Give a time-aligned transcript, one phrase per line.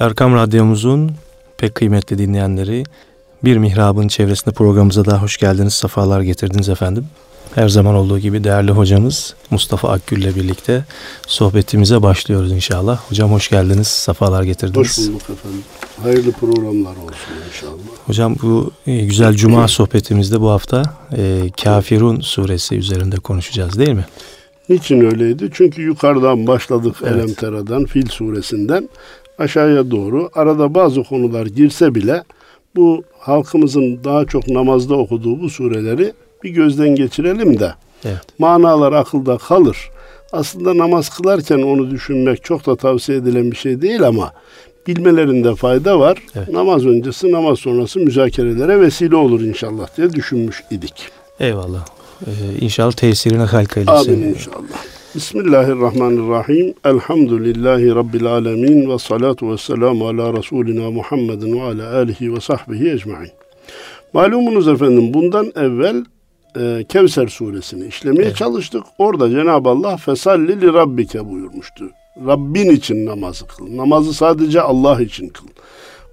[0.00, 1.10] Erkam Radyomuzun
[1.56, 2.84] pek kıymetli dinleyenleri
[3.44, 7.06] Bir Mihrab'ın çevresinde programımıza daha hoş geldiniz, sefalar getirdiniz efendim.
[7.54, 10.84] Her zaman olduğu gibi değerli hocamız Mustafa Akgül ile birlikte
[11.26, 13.00] sohbetimize başlıyoruz inşallah.
[13.10, 14.98] Hocam hoş geldiniz, sefalar getirdiniz.
[14.98, 15.62] Hoş bulduk efendim.
[16.02, 17.96] Hayırlı programlar olsun inşallah.
[18.06, 20.82] Hocam bu e, güzel cuma sohbetimizde bu hafta
[21.16, 24.04] e, Kafirun suresi üzerinde konuşacağız değil mi?
[24.68, 25.50] Niçin öyleydi?
[25.52, 27.12] Çünkü yukarıdan başladık evet.
[27.12, 28.88] Elemtera'dan, Fil suresinden
[29.38, 30.30] aşağıya doğru.
[30.34, 32.22] Arada bazı konular girse bile
[32.76, 37.72] bu halkımızın daha çok namazda okuduğu bu sureleri bir gözden geçirelim de
[38.04, 38.20] evet.
[38.38, 39.90] manalar akılda kalır.
[40.32, 44.32] Aslında namaz kılarken onu düşünmek çok da tavsiye edilen bir şey değil ama
[44.86, 46.18] bilmelerinde fayda var.
[46.36, 46.48] Evet.
[46.48, 51.08] Namaz öncesi, namaz sonrası müzakerelere vesile olur inşallah diye düşünmüş idik.
[51.40, 51.86] Eyvallah.
[52.26, 52.30] Ee,
[52.60, 54.12] inşallah tesirine halk eylesin.
[54.12, 54.97] Amin inşallah.
[55.14, 56.74] Bismillahirrahmanirrahim.
[56.84, 62.90] Elhamdülillahi Rabbil alemin ve salatu ve selamu ala Resulina Muhammedin ve ala alihi ve sahbihi
[62.90, 63.30] ecmain.
[64.12, 66.04] Malumunuz efendim bundan evvel
[66.60, 68.36] e, Kevser suresini işlemeye evet.
[68.36, 68.82] çalıştık.
[68.98, 71.90] Orada Cenab-ı Allah fesalli li rabbike buyurmuştu.
[72.26, 73.76] Rabbin için namazı kıl.
[73.76, 75.46] Namazı sadece Allah için kıl.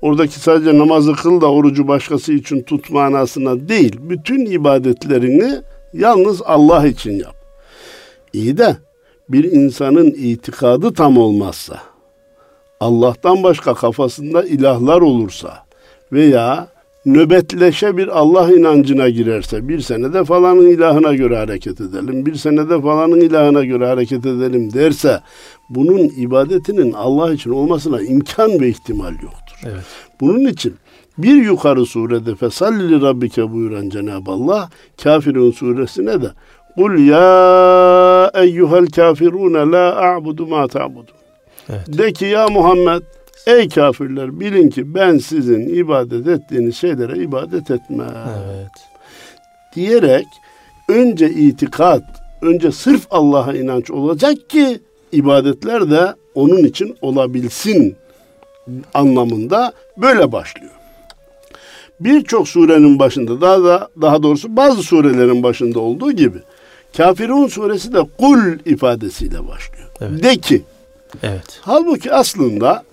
[0.02, 3.96] Oradaki sadece namazı kıl da orucu başkası için tut manasına değil.
[4.02, 5.62] Bütün ibadetlerini
[5.94, 7.35] yalnız Allah için yap.
[8.36, 8.78] İyi de
[9.30, 11.80] bir insanın itikadı tam olmazsa,
[12.80, 15.66] Allah'tan başka kafasında ilahlar olursa
[16.12, 16.68] veya
[17.06, 23.22] nöbetleşe bir Allah inancına girerse bir senede falanın ilahına göre hareket edelim, bir senede falanın
[23.22, 25.20] ilahına göre hareket edelim derse
[25.70, 29.60] bunun ibadetinin Allah için olmasına imkan ve ihtimal yoktur.
[29.64, 29.84] Evet.
[30.22, 30.76] Bunun için
[31.18, 34.70] bir yukarı surede fesalli rabbike buyuran Cenab-ı Allah
[35.04, 36.32] Kafirun suresine de
[36.76, 41.12] Kul ya eyyuhel kafirune la a'budu ma ta'budu.
[41.70, 41.98] Evet.
[41.98, 43.02] De ki ya Muhammed
[43.48, 48.14] ey kafirler bilin ki ben sizin ibadet ettiğiniz şeylere ibadet etmem.
[48.48, 48.72] Evet.
[49.76, 50.26] Diyerek
[50.90, 52.04] önce itikat,
[52.42, 54.80] önce sırf Allah'a inanç olacak ki
[55.12, 57.96] ibadetler de onun için olabilsin
[58.94, 60.72] anlamında böyle başlıyor.
[62.00, 66.38] Birçok surenin başında daha da daha doğrusu bazı surelerin başında olduğu gibi
[66.98, 69.90] Kafirun suresi de kul ifadesiyle başlıyor.
[70.02, 70.24] Evet.
[70.24, 70.62] De ki.
[71.24, 71.60] Evet.
[71.62, 72.84] Halbuki aslında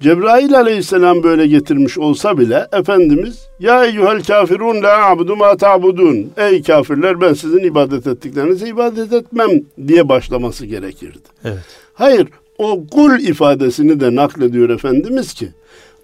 [0.00, 6.30] Cebrail aleyhisselam böyle getirmiş olsa bile Efendimiz ya eyyuhel kafirun la abudu ma ta'budun.
[6.36, 9.50] Ey kafirler ben sizin ibadet ettiklerinize ibadet etmem
[9.86, 11.18] diye başlaması gerekirdi.
[11.44, 11.64] Evet.
[11.94, 15.48] Hayır o kul ifadesini de naklediyor Efendimiz ki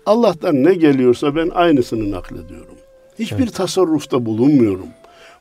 [0.06, 2.74] Allah'tan ne geliyorsa ben aynısını naklediyorum.
[3.18, 3.54] Hiçbir evet.
[3.54, 4.86] tasarrufta bulunmuyorum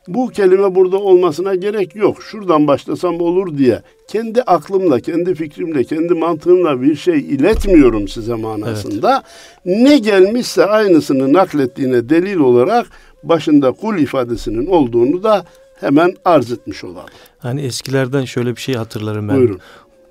[0.08, 2.22] bu kelime burada olmasına gerek yok.
[2.22, 9.22] Şuradan başlasam olur diye kendi aklımla, kendi fikrimle, kendi mantığımla bir şey iletmiyorum size manasında.
[9.66, 9.78] Evet.
[9.82, 12.86] Ne gelmişse aynısını naklettiğine delil olarak
[13.22, 15.44] başında kul ifadesinin olduğunu da
[15.80, 17.10] hemen arz etmiş olalım.
[17.38, 19.36] Hani eskilerden şöyle bir şey hatırlarım ben.
[19.36, 19.60] Buyurun.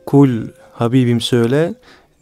[0.06, 0.30] Kul
[0.72, 1.74] Habibim söyle,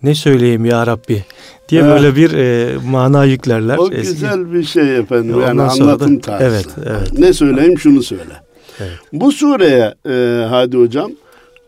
[0.04, 1.24] ne söyleyeyim ya Rabbi
[1.70, 1.92] diye evet.
[1.92, 3.78] böyle bir e, mana yüklerler.
[3.78, 4.14] O Eski.
[4.14, 5.42] güzel bir şey efendim.
[5.42, 6.46] Yani anlatım da, tarzı.
[6.46, 7.20] Evet, evet.
[7.20, 8.42] Ne söyleyeyim şunu söyle.
[8.80, 9.00] Evet.
[9.14, 11.12] Bu sureye e, Hadi Hocam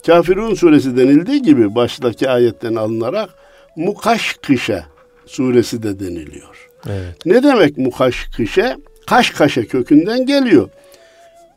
[0.07, 3.29] Kafirun suresi denildiği gibi baştaki ayetten alınarak
[3.75, 4.83] Mukaşkışe
[5.25, 6.69] suresi de deniliyor.
[6.89, 7.25] Evet.
[7.25, 8.75] Ne demek Mukaşkışe?
[9.07, 10.69] Kaş kaşa kökünden geliyor.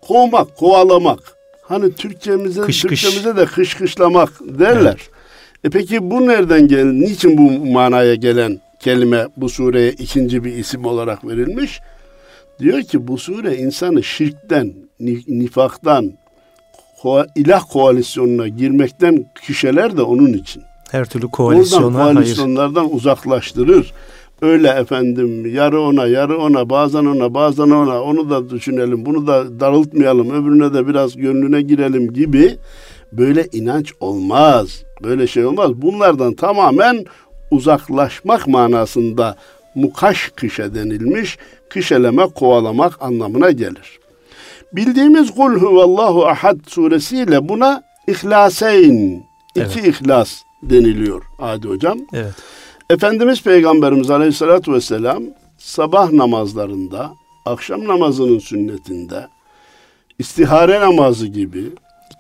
[0.01, 1.19] Kovmak, kovalamak.
[1.63, 4.81] Hani Türkçemize, kış, Türkçemize de kış kışlamak derler.
[4.83, 5.11] Evet.
[5.65, 6.85] E peki bu nereden gel?
[6.85, 11.81] Niçin bu manaya gelen kelime bu sureye ikinci bir isim olarak verilmiş?
[12.59, 14.73] Diyor ki bu sure insanı şirkten,
[15.29, 16.13] nifaktan,
[17.37, 20.63] ilah koalisyonuna girmekten kişiler de onun için.
[20.91, 22.95] Her türlü koalisyona Oradan koalisyonlardan hayır.
[22.95, 23.93] uzaklaştırır.
[24.43, 29.61] Öyle efendim yarı ona yarı ona bazen ona bazen ona onu da düşünelim bunu da
[29.61, 32.57] darıltmayalım öbürüne de biraz gönlüne girelim gibi
[33.13, 34.83] böyle inanç olmaz.
[35.03, 35.71] Böyle şey olmaz.
[35.75, 37.05] Bunlardan tamamen
[37.51, 39.37] uzaklaşmak manasında
[39.75, 41.39] mukaş kışa denilmiş.
[41.69, 44.01] Kışeleme, kovalamak anlamına gelir.
[44.73, 49.25] Bildiğimiz Kul huvallahu ahad suresiyle buna ihlaseyn,
[49.55, 49.87] iki evet.
[49.87, 51.99] ihlas deniliyor Adi Hocam.
[52.13, 52.35] Evet.
[52.91, 55.23] Efendimiz Peygamberimiz Aleyhisselatü Vesselam
[55.59, 57.15] sabah namazlarında,
[57.47, 59.29] akşam namazının sünnetinde,
[60.19, 61.65] istihare namazı gibi,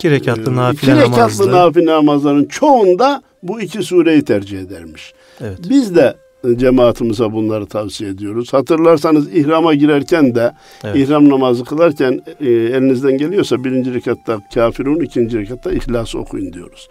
[0.01, 1.09] İki rekatlı ee, nafile namazları.
[1.09, 5.15] İki rekatlı nafile namazların çoğunda bu iki sureyi tercih edermiş.
[5.41, 5.59] Evet.
[5.69, 6.17] Biz de
[6.57, 8.53] cemaatimize bunları tavsiye ediyoruz.
[8.53, 10.53] Hatırlarsanız ihrama girerken de
[10.85, 10.97] evet.
[10.97, 16.89] ihram namazı kılarken e, elinizden geliyorsa birinci rekatta kafirun, ikinci rekatta ihlas okuyun diyoruz.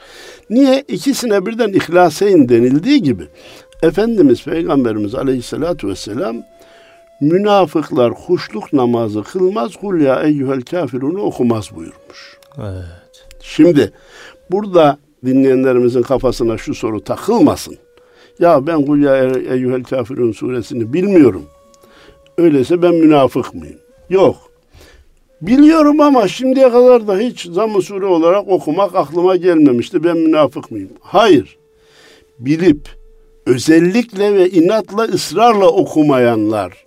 [0.50, 0.84] Niye?
[0.88, 3.24] İkisine birden ihlaseyn denildiği gibi
[3.84, 6.36] Efendimiz Peygamberimiz Aleyhisselatü Vesselam
[7.22, 12.38] münafıklar huşluk namazı kılmaz kul ya eyyuhel kafirunu okumaz buyurmuş.
[12.58, 12.99] Evet.
[13.56, 13.92] Şimdi
[14.52, 17.78] burada dinleyenlerimizin kafasına şu soru takılmasın.
[18.40, 21.46] Ya ben kul ya eyyuhel kafirun suresini bilmiyorum.
[22.38, 23.80] Öyleyse ben münafık mıyım?
[24.10, 24.36] Yok.
[25.42, 30.04] Biliyorum ama şimdiye kadar da hiç zamm sure olarak okumak aklıma gelmemişti.
[30.04, 30.90] Ben münafık mıyım?
[31.00, 31.58] Hayır.
[32.40, 32.90] Bilip
[33.46, 36.86] özellikle ve inatla ısrarla okumayanlar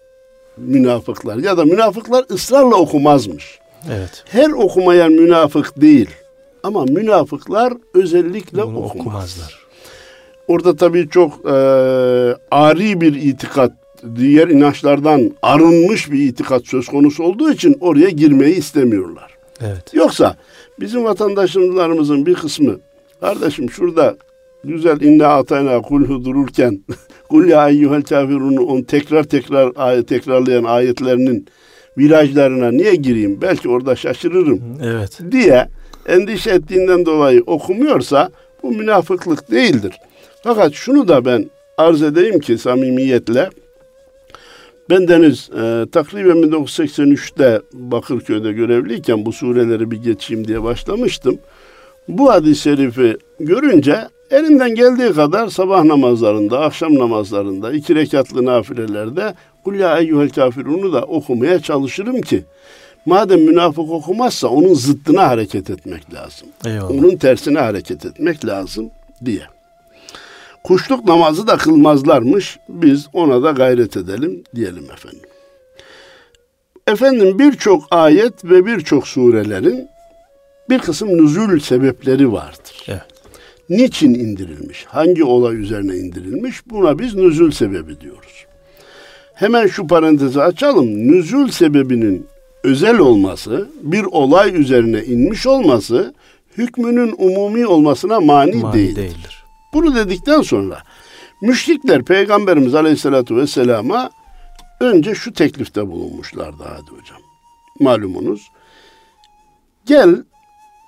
[0.56, 3.58] münafıklar ya da münafıklar ısrarla okumazmış.
[3.90, 4.24] Evet.
[4.26, 6.10] Her okumayan münafık değil.
[6.62, 8.96] Ama münafıklar özellikle Bunu okumaz.
[8.96, 9.62] okumazlar.
[10.48, 11.50] Orada tabii çok e,
[12.50, 13.72] ari bir itikat,
[14.16, 19.34] diğer inançlardan arınmış bir itikat söz konusu olduğu için oraya girmeyi istemiyorlar.
[19.60, 19.94] Evet.
[19.94, 20.36] Yoksa
[20.80, 22.76] bizim vatandaşlarımızın bir kısmı,
[23.20, 24.16] kardeşim şurada
[24.64, 26.80] güzel inna atayna kulhu dururken
[27.28, 31.46] kul ya eyyuhel kafirunu on tekrar tekrar ayet tekrarlayan ayetlerinin
[31.98, 33.38] virajlarına niye gireyim?
[33.42, 35.18] Belki orada şaşırırım Evet.
[35.32, 35.68] diye
[36.06, 38.30] endişe ettiğinden dolayı okumuyorsa
[38.62, 39.98] bu münafıklık değildir.
[40.42, 43.50] Fakat şunu da ben arz edeyim ki samimiyetle
[44.90, 51.38] ben Deniz e, takriben 1983'te Bakırköy'de görevliyken bu sureleri bir geçeyim diye başlamıştım.
[52.08, 53.96] Bu hadis-i şerifi görünce
[54.30, 59.34] elimden geldiği kadar sabah namazlarında, akşam namazlarında, iki rekatlı nafilelerde
[59.64, 62.44] Kul ya eyyuhel kafirunu da okumaya çalışırım ki
[63.06, 66.48] madem münafık okumazsa onun zıttına hareket etmek lazım.
[66.66, 66.90] Eyvallah.
[66.90, 68.90] Onun tersine hareket etmek lazım
[69.24, 69.42] diye.
[70.64, 72.58] Kuşluk namazı da kılmazlarmış.
[72.68, 75.28] Biz ona da gayret edelim diyelim efendim.
[76.86, 79.88] Efendim birçok ayet ve birçok surelerin
[80.70, 82.84] bir kısım nüzul sebepleri vardır.
[82.88, 83.02] Evet.
[83.68, 84.84] Niçin indirilmiş?
[84.84, 86.70] Hangi olay üzerine indirilmiş?
[86.70, 88.46] Buna biz nüzul sebebi diyoruz.
[89.34, 90.86] Hemen şu parantezi açalım.
[90.86, 92.26] Nüzul sebebinin
[92.64, 96.14] özel olması, bir olay üzerine inmiş olması
[96.58, 98.96] hükmünün umumi olmasına mani, Mani değil.
[98.96, 99.44] değildir.
[99.74, 100.82] Bunu dedikten sonra
[101.42, 104.10] müşrikler Peygamberimiz Aleyhisselatü Vesselam'a
[104.80, 107.18] önce şu teklifte bulunmuşlardı hadi hocam.
[107.80, 108.48] Malumunuz.
[109.86, 110.16] Gel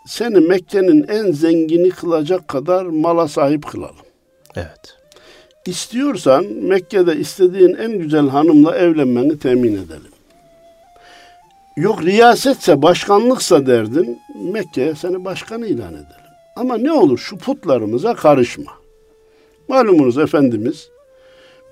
[0.06, 3.96] seni Mekke'nin en zengini kılacak kadar mala sahip kılalım.
[4.56, 4.96] Evet.
[5.66, 10.13] İstiyorsan Mekke'de istediğin en güzel hanımla evlenmeni temin edelim.
[11.76, 14.20] Yok riyasetse, başkanlıksa derdin,
[14.52, 16.24] Mekke'ye seni başkan ilan edelim.
[16.56, 18.72] Ama ne olur şu putlarımıza karışma.
[19.68, 20.88] Malumunuz Efendimiz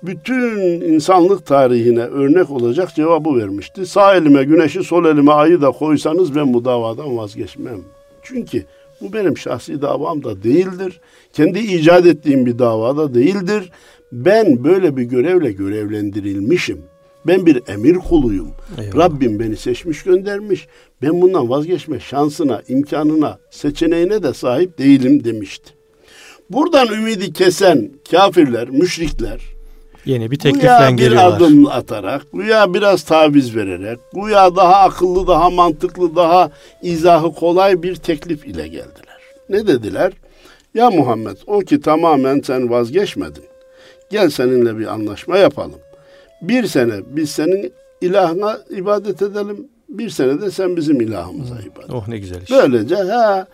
[0.03, 3.85] bütün insanlık tarihine örnek olacak cevabı vermişti.
[3.85, 7.81] Sağ elime güneşi, sol elime ayı da koysanız ben bu davadan vazgeçmem.
[8.23, 8.65] Çünkü
[9.01, 11.01] bu benim şahsi davam da değildir.
[11.33, 13.71] Kendi icat ettiğim bir davada değildir.
[14.11, 16.81] Ben böyle bir görevle görevlendirilmişim.
[17.27, 18.51] Ben bir emir kuluyum.
[18.81, 19.05] Eyvallah.
[19.05, 20.67] Rabbim beni seçmiş göndermiş.
[21.01, 25.73] Ben bundan vazgeçme şansına, imkanına, seçeneğine de sahip değilim demişti.
[26.49, 29.41] Buradan ümidi kesen kafirler, müşrikler,
[30.05, 31.37] Yeni bir teklifle bir geliyorlar.
[31.37, 37.95] adım atarak, güya biraz taviz vererek, güya daha akıllı, daha mantıklı, daha izahı kolay bir
[37.95, 39.17] teklif ile geldiler.
[39.49, 40.13] Ne dediler?
[40.73, 43.43] Ya Muhammed o ki tamamen sen vazgeçmedin.
[44.09, 45.79] Gel seninle bir anlaşma yapalım.
[46.43, 49.67] Bir sene biz senin ilahına ibadet edelim.
[49.89, 51.89] Bir sene de sen bizim ilahımıza ibadet.
[51.93, 52.51] Oh ne güzel iş.
[52.51, 53.47] Böylece ha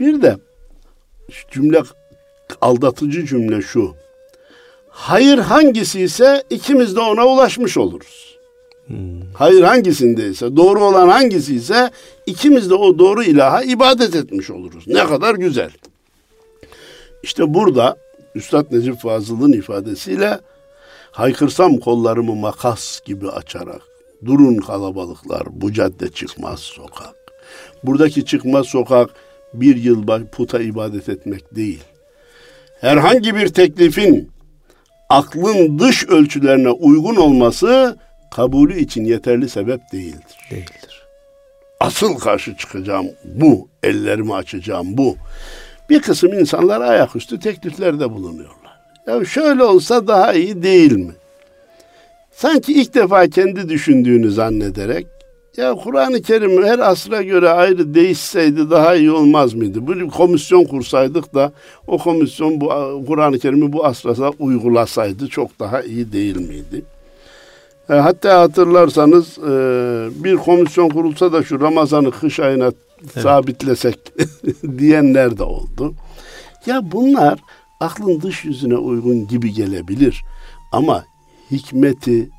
[0.00, 0.36] bir de
[1.50, 1.82] cümle
[2.60, 3.94] aldatıcı cümle şu.
[4.88, 8.36] Hayır hangisi ise ikimiz de ona ulaşmış oluruz.
[8.86, 8.96] Hmm.
[9.34, 11.90] Hayır hangisindeyse, doğru olan hangisi ise
[12.26, 14.84] ikimiz de o doğru ilaha ibadet etmiş oluruz.
[14.86, 15.70] Ne kadar güzel.
[17.22, 17.96] İşte burada
[18.34, 20.40] Üstad Necip Fazıl'ın ifadesiyle
[21.16, 23.82] haykırsam kollarımı makas gibi açarak
[24.24, 27.14] durun kalabalıklar bu cadde çıkmaz sokak.
[27.84, 29.10] Buradaki çıkmaz sokak
[29.54, 31.82] bir yıl puta ibadet etmek değil.
[32.80, 34.30] Herhangi bir teklifin
[35.08, 37.98] aklın dış ölçülerine uygun olması
[38.34, 40.36] kabulü için yeterli sebep değildir.
[40.50, 41.02] Değildir.
[41.80, 45.16] Asıl karşı çıkacağım bu, ellerimi açacağım bu.
[45.90, 48.65] Bir kısım insanlar ayaküstü tekliflerde bulunuyorlar.
[49.06, 51.12] Ya şöyle olsa daha iyi değil mi?
[52.32, 55.06] Sanki ilk defa kendi düşündüğünü zannederek
[55.56, 59.88] ya Kur'an-ı Kerim her asra göre ayrı değişseydi daha iyi olmaz mıydı?
[59.88, 61.52] Bir komisyon kursaydık da
[61.86, 62.68] o komisyon bu
[63.06, 66.82] Kur'an-ı Kerim'i bu asra uygulasaydı çok daha iyi değil miydi?
[67.90, 69.50] E, hatta hatırlarsanız e,
[70.24, 72.72] bir komisyon kurulsa da şu Ramazan'ı kış ayına
[73.22, 73.98] sabitlesek
[74.78, 75.94] diyenler de oldu.
[76.66, 77.38] Ya bunlar
[77.80, 80.22] aklın dış yüzüne uygun gibi gelebilir.
[80.72, 81.04] Ama
[81.50, 82.30] hikmeti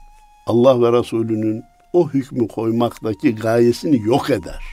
[0.47, 1.63] Allah ve Resulünün
[1.93, 4.63] o hükmü koymaktaki gayesini yok eder.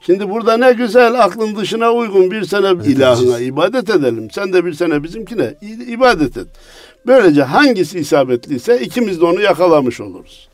[0.00, 4.30] Şimdi burada ne güzel aklın dışına uygun bir sene evet, ilahına ibadet edelim.
[4.30, 5.54] Sen de bir sene bizimkine
[5.88, 6.46] ibadet et.
[7.06, 10.48] Böylece hangisi isabetliyse ikimiz de onu yakalamış oluruz.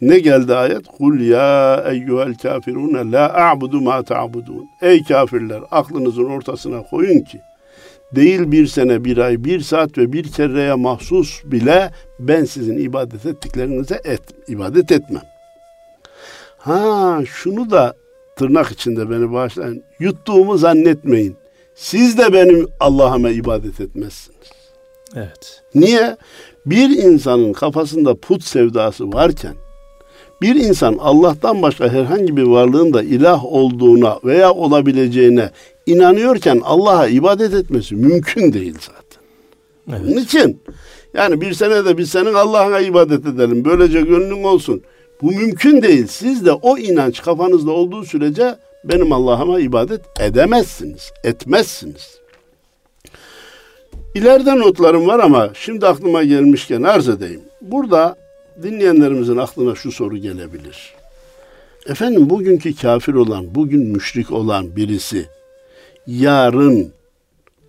[0.00, 0.86] Ne geldi ayet?
[0.98, 4.66] Kul ya eyyuhel kafirun la a'budu ma ta'budun.
[4.82, 7.40] Ey kafirler aklınızın ortasına koyun ki
[8.14, 13.26] değil bir sene, bir ay, bir saat ve bir kereye mahsus bile ben sizin ibadet
[13.26, 15.22] ettiklerinize et, ibadet etmem.
[16.58, 17.94] Ha şunu da
[18.36, 19.82] tırnak içinde beni bağışlayın.
[20.00, 21.36] Yuttuğumu zannetmeyin.
[21.74, 24.48] Siz de benim Allah'ıma ibadet etmezsiniz.
[25.14, 25.62] Evet.
[25.74, 26.16] Niye?
[26.66, 29.54] Bir insanın kafasında put sevdası varken
[30.42, 35.50] bir insan Allah'tan başka herhangi bir varlığın da ilah olduğuna veya olabileceğine
[35.88, 39.22] inanıyorken Allah'a ibadet etmesi mümkün değil zaten.
[39.88, 40.00] Evet.
[40.04, 40.60] Onun için
[41.14, 43.64] yani bir sene de biz senin Allah'a ibadet edelim.
[43.64, 44.82] Böylece gönlün olsun.
[45.22, 46.06] Bu mümkün değil.
[46.06, 51.10] Siz de o inanç kafanızda olduğu sürece benim Allah'ıma ibadet edemezsiniz.
[51.24, 52.18] Etmezsiniz.
[54.14, 57.40] İleride notlarım var ama şimdi aklıma gelmişken arz edeyim.
[57.62, 58.16] Burada
[58.62, 60.94] dinleyenlerimizin aklına şu soru gelebilir.
[61.86, 65.26] Efendim bugünkü kafir olan, bugün müşrik olan birisi
[66.08, 66.92] yarın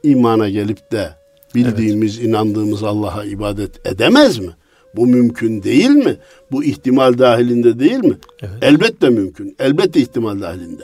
[0.03, 1.09] imana gelip de
[1.55, 2.27] bildiğimiz, evet.
[2.27, 4.51] inandığımız Allah'a ibadet edemez mi?
[4.95, 6.17] Bu mümkün değil mi?
[6.51, 8.17] Bu ihtimal dahilinde değil mi?
[8.41, 8.53] Evet.
[8.61, 9.55] Elbette mümkün.
[9.59, 10.83] Elbette ihtimal dahilinde.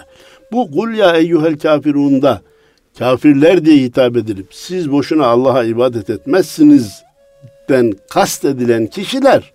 [0.52, 2.42] Bu kul ya eyyuhel kafirunda
[3.00, 7.04] kafirler diye hitap edilip siz boşuna Allah'a ibadet etmezsiniz
[7.70, 9.54] den kast edilen kişiler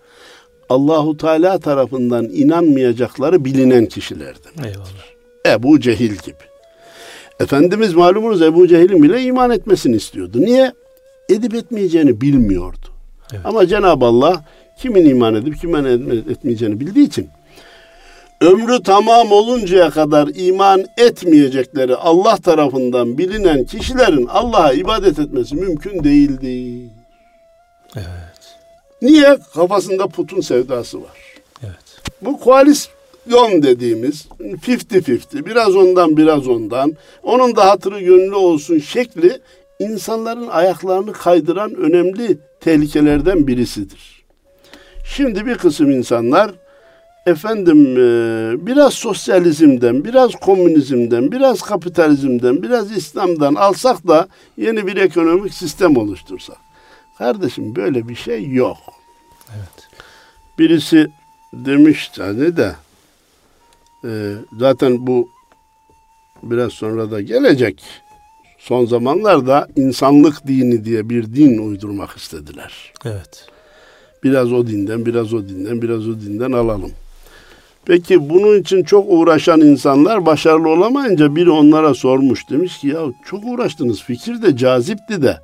[0.69, 4.65] Allahu Teala tarafından inanmayacakları bilinen kişilerdir.
[4.65, 5.07] Eyvallah.
[5.47, 6.50] Ebu Cehil gibi.
[7.41, 10.41] Efendimiz malumunuz Ebu Cehil'in bile iman etmesini istiyordu.
[10.41, 10.73] Niye?
[11.29, 12.87] Edip etmeyeceğini bilmiyordu.
[13.33, 13.43] Evet.
[13.45, 14.45] Ama Cenab-ı Allah
[14.79, 15.85] kimin iman edip kimin
[16.31, 17.29] etmeyeceğini bildiği için
[18.41, 26.85] ömrü tamam oluncaya kadar iman etmeyecekleri Allah tarafından bilinen kişilerin Allah'a ibadet etmesi mümkün değildi.
[27.97, 28.57] Evet.
[29.03, 29.39] Niye?
[29.55, 31.19] Kafasında putun sevdası var.
[31.65, 32.01] Evet.
[32.23, 32.41] Bu
[33.29, 39.41] koalisyon dediğimiz 50-50 biraz ondan biraz ondan onun da hatırı gönlü olsun şekli
[39.79, 44.25] insanların ayaklarını kaydıran önemli tehlikelerden birisidir.
[45.05, 46.51] Şimdi bir kısım insanlar
[47.27, 55.55] efendim e, biraz sosyalizmden, biraz komünizmden, biraz kapitalizmden, biraz İslam'dan alsak da yeni bir ekonomik
[55.55, 56.57] sistem oluştursak.
[57.19, 58.79] Kardeşim böyle bir şey yok.
[59.57, 59.89] Evet.
[60.59, 61.07] Birisi
[61.53, 62.75] demiş hani de
[64.05, 65.29] e, zaten bu
[66.43, 67.83] biraz sonra da gelecek.
[68.59, 72.93] Son zamanlarda insanlık dini diye bir din uydurmak istediler.
[73.05, 73.47] Evet.
[74.25, 76.93] Biraz o dinden, biraz o dinden, biraz o dinden alalım.
[77.85, 82.51] Peki bunun için çok uğraşan insanlar başarılı olamayınca biri onlara sormuş.
[82.51, 85.39] Demiş ki ya çok uğraştınız fikir de cazipti de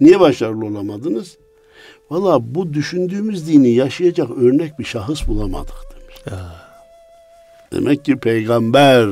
[0.00, 1.36] niye başarılı olamadınız?
[2.10, 6.16] Valla bu düşündüğümüz dini yaşayacak örnek bir şahıs bulamadık demiş.
[6.30, 6.67] Ya.
[7.72, 9.08] Demek ki peygamber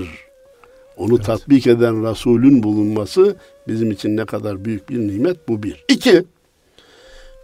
[0.97, 1.27] onu evet.
[1.27, 3.37] tatbik eden Resulün bulunması
[3.69, 5.85] bizim için ne kadar büyük bir nimet bu bir.
[5.89, 6.25] İki,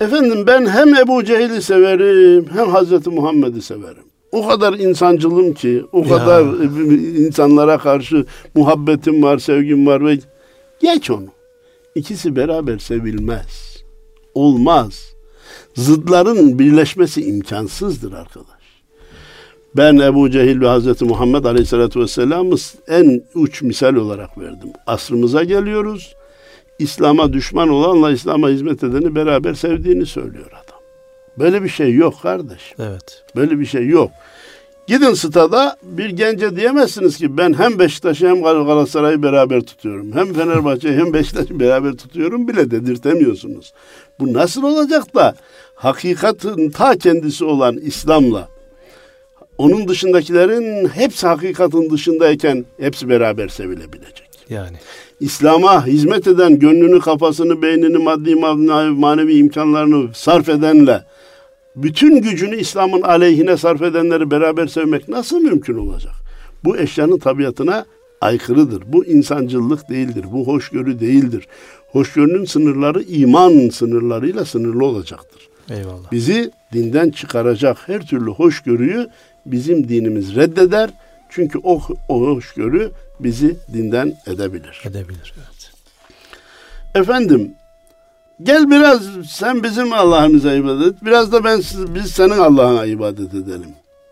[0.00, 4.04] efendim ben hem Ebu Cehil'i severim hem Hazreti Muhammed'i severim.
[4.33, 6.09] O kadar insancılım ki, o ya.
[6.09, 6.45] kadar
[7.19, 10.19] insanlara karşı muhabbetim var, sevgim var ve
[10.81, 11.28] geç onu.
[11.95, 13.83] İkisi beraber sevilmez.
[14.35, 15.12] Olmaz
[15.75, 18.62] zıdların birleşmesi imkansızdır arkadaş.
[19.76, 22.57] Ben Ebu Cehil ve Hazreti Muhammed Aleyhisselatü Vesselam'ı
[22.88, 24.73] en uç misal olarak verdim.
[24.87, 26.14] Asrımıza geliyoruz.
[26.79, 30.81] İslam'a düşman olanla İslam'a hizmet edeni beraber sevdiğini söylüyor adam.
[31.38, 32.75] Böyle bir şey yok kardeş.
[32.79, 33.25] Evet.
[33.37, 34.11] Böyle bir şey yok.
[34.87, 40.12] Gidin stada bir gence diyemezsiniz ki ben hem Beşiktaş'ı hem Galatasaray'ı beraber tutuyorum.
[40.12, 43.73] Hem Fenerbahçe'yi hem Beşiktaş'ı beraber tutuyorum bile dedirtemiyorsunuz.
[44.21, 45.35] Bu nasıl olacak da
[45.75, 48.51] hakikatin ta kendisi olan İslam'la
[49.62, 54.31] onun dışındakilerin hepsi hakikatin dışındayken hepsi beraber sevilebilecek.
[54.49, 54.76] Yani.
[55.21, 58.35] İslam'a hizmet eden, gönlünü, kafasını, beynini, maddi,
[58.95, 61.04] manevi imkanlarını sarf edenle
[61.76, 66.14] bütün gücünü İslam'ın aleyhine sarf edenleri beraber sevmek nasıl mümkün olacak?
[66.64, 67.85] Bu eşyanın tabiatına
[68.21, 68.83] aykırıdır.
[68.87, 70.25] Bu insancıllık değildir.
[70.33, 71.49] Bu hoşgörü değildir.
[71.92, 75.49] Hoşgörünün sınırları iman sınırlarıyla sınırlı olacaktır.
[75.71, 76.12] Eyvallah.
[76.12, 79.09] Bizi dinden çıkaracak her türlü hoşgörüyü
[79.47, 80.91] bizim dinimiz reddeder.
[81.31, 84.83] Çünkü o, o hoşgörü bizi dinden edebilir.
[84.85, 85.73] Edebilir, evet.
[86.95, 87.55] Efendim,
[88.43, 91.05] Gel biraz sen bizim Allah'ımıza ibadet et.
[91.05, 91.63] Biraz da ben
[91.95, 93.71] biz senin Allah'ına ibadet edelim.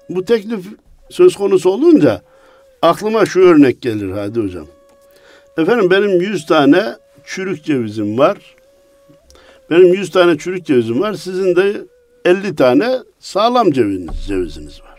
[0.09, 0.67] Bu teklif
[1.11, 2.23] söz konusu olunca
[2.83, 4.67] aklıma şu örnek gelir hadi hocam.
[5.59, 8.39] Efendim benim 100 tane çürük cevizim var.
[9.71, 11.15] Benim 100 tane çürük cevizim var.
[11.15, 11.77] Sizin de
[12.25, 14.90] 50 tane sağlam ceviziniz, ceviziniz var.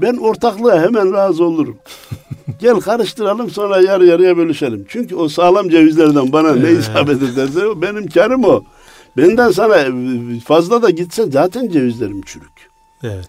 [0.00, 1.78] Ben ortaklığa hemen razı olurum.
[2.60, 4.86] Gel karıştıralım sonra yarı yarıya bölüşelim.
[4.88, 8.62] Çünkü o sağlam cevizlerden bana ne isabet ederse benim karım o.
[9.16, 9.76] Benden sana
[10.44, 12.70] fazla da gitse zaten cevizlerim çürük.
[13.02, 13.28] Evet.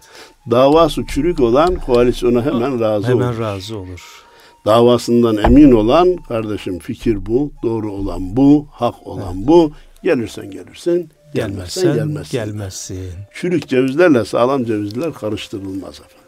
[0.50, 3.34] Davası çürük olan koalisyona hemen razı hemen olur.
[3.34, 4.24] Hemen razı olur.
[4.66, 9.48] Davasından emin olan kardeşim fikir bu, doğru olan bu, hak olan evet.
[9.48, 9.70] bu.
[10.02, 12.38] Gelirsen gelirsin, gelmezsen, gelmezsen gelmezsin.
[12.38, 13.12] gelmezsin.
[13.34, 16.25] Çürük cevizlerle sağlam cevizler karıştırılmaz efendim.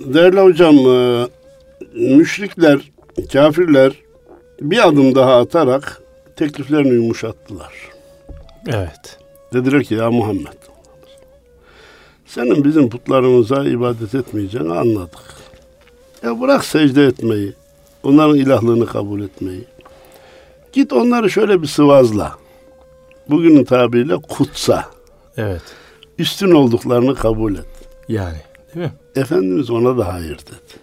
[0.00, 1.26] Değerli hocam, e,
[1.94, 2.92] müşrikler,
[3.32, 3.92] kafirler
[4.60, 6.02] bir adım daha atarak
[6.36, 7.72] tekliflerini yumuşattılar.
[8.68, 9.18] Evet.
[9.52, 10.66] Dediler ki ya Muhammed
[12.36, 15.20] senin bizim putlarımıza ibadet etmeyeceğini anladık.
[16.22, 17.52] Ya bırak secde etmeyi,
[18.02, 19.64] onların ilahlığını kabul etmeyi.
[20.72, 22.36] Git onları şöyle bir sıvazla.
[23.28, 24.84] Bugünün tabiriyle kutsa.
[25.36, 25.62] Evet.
[26.18, 27.66] Üstün olduklarını kabul et.
[28.08, 28.38] Yani
[28.76, 28.92] değil mi?
[29.16, 30.80] Efendimiz ona da hayır dedi.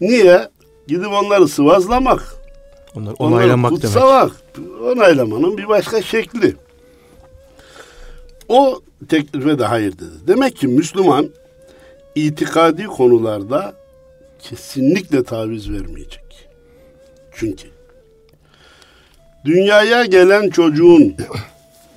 [0.00, 0.48] Niye?
[0.88, 2.34] Gidip onları sıvazlamak.
[2.96, 4.80] Onları onaylamak onları kutsamak, demek.
[4.82, 6.56] Onaylamanın bir başka şekli.
[8.48, 10.26] O teklife de hayır dedi.
[10.26, 11.30] Demek ki Müslüman
[12.14, 13.74] itikadi konularda
[14.38, 16.48] kesinlikle taviz vermeyecek.
[17.32, 17.68] Çünkü
[19.44, 21.16] dünyaya gelen çocuğun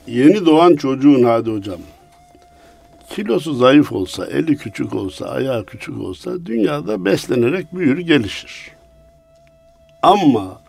[0.07, 1.79] yeni doğan çocuğun hadi hocam
[3.15, 8.71] kilosu zayıf olsa, eli küçük olsa, ayağı küçük olsa dünyada beslenerek büyür, gelişir.
[10.01, 10.61] Ama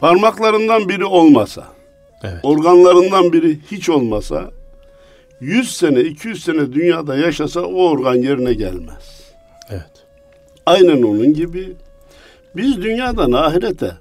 [0.00, 1.64] parmaklarından biri olmasa,
[2.22, 2.40] evet.
[2.42, 4.50] organlarından biri hiç olmasa
[5.40, 9.32] 100 sene, 200 sene dünyada yaşasa o organ yerine gelmez.
[9.70, 10.06] Evet.
[10.66, 11.76] Aynen onun gibi
[12.56, 13.92] biz dünyadan ahirete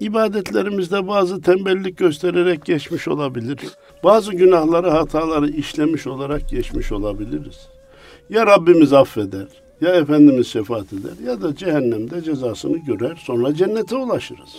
[0.00, 3.76] ibadetlerimizde bazı tembellik göstererek geçmiş olabiliriz.
[4.04, 7.68] Bazı günahları, hataları işlemiş olarak geçmiş olabiliriz.
[8.30, 9.46] Ya Rabbimiz affeder,
[9.80, 14.56] ya Efendimiz şefaat eder ya da cehennemde cezasını görer sonra cennete ulaşırız.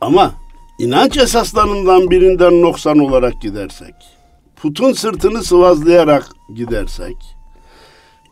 [0.00, 0.34] Ama
[0.78, 3.94] inanç esaslarından birinden noksan olarak gidersek,
[4.56, 7.16] putun sırtını sıvazlayarak gidersek,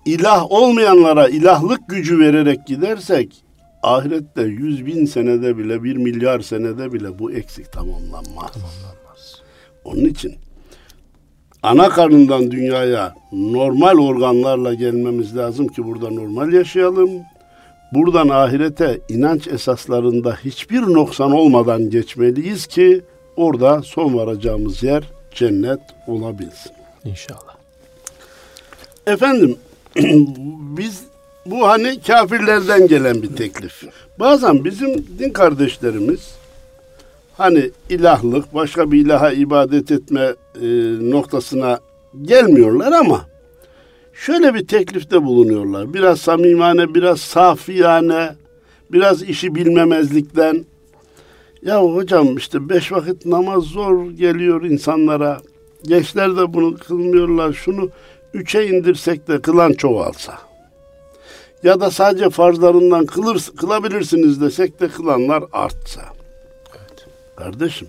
[0.05, 3.45] ilah olmayanlara ilahlık gücü vererek gidersek,
[3.83, 8.53] ahirette yüz bin senede bile, bir milyar senede bile bu eksik tamamlanmaz.
[8.53, 8.92] Tamamlanmaz.
[9.85, 10.35] Onun için
[11.63, 17.11] ana karnından dünyaya normal organlarla gelmemiz lazım ki burada normal yaşayalım.
[17.93, 23.03] Buradan ahirete inanç esaslarında hiçbir noksan olmadan geçmeliyiz ki
[23.37, 26.73] orada son varacağımız yer cennet olabilsin.
[27.05, 27.57] İnşallah.
[29.07, 29.57] Efendim
[30.77, 31.03] biz
[31.47, 33.83] bu hani kafirlerden gelen bir teklif.
[34.19, 36.42] Bazen bizim din kardeşlerimiz
[37.37, 40.67] hani ilahlık, başka bir ilaha ibadet etme e,
[41.11, 41.81] noktasına
[42.23, 43.27] gelmiyorlar ama
[44.13, 45.95] şöyle bir teklifte bulunuyorlar.
[45.95, 48.35] Biraz samimane, biraz safiyane,
[48.93, 50.65] biraz işi bilmemezlikten.
[51.63, 55.41] Ya hocam işte beş vakit namaz zor geliyor insanlara.
[55.83, 57.53] Gençler de bunu kılmıyorlar.
[57.53, 57.91] Şunu
[58.35, 60.39] üçe indirsek de kılan çoğalsa.
[61.63, 66.03] Ya da sadece farzlarından kılır, kılabilirsiniz desek de kılanlar artsa.
[67.43, 67.89] Kardeşim,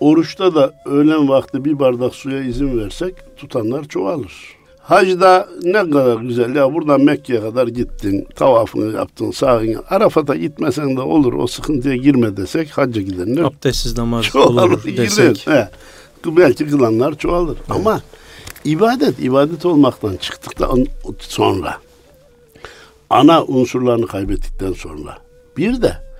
[0.00, 4.32] oruçta da öğlen vakti bir bardak suya izin versek tutanlar çoğalır.
[4.78, 9.76] Hacda ne kadar güzel ya buradan Mekke'ye kadar gittin, tavafını yaptın, sağın.
[9.90, 13.42] Arafat'a gitmesen de olur o sıkıntıya girme desek hacca gidenler.
[13.42, 15.46] Abdestsiz namaz çoğalır, olur desek.
[15.46, 15.68] He.
[16.26, 17.56] Belki kılanlar çoğalır.
[17.56, 17.70] Evet.
[17.70, 18.00] Ama
[18.64, 20.86] ibadet, ibadet olmaktan çıktıktan
[21.18, 21.78] sonra
[23.10, 25.18] ana unsurlarını kaybettikten sonra
[25.56, 26.13] bir de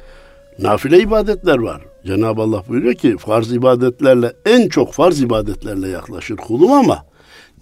[0.58, 1.82] nafile ibadetler var.
[2.06, 7.04] Cenab-ı Allah buyuruyor ki farz ibadetlerle en çok farz ibadetlerle yaklaşır kulum ama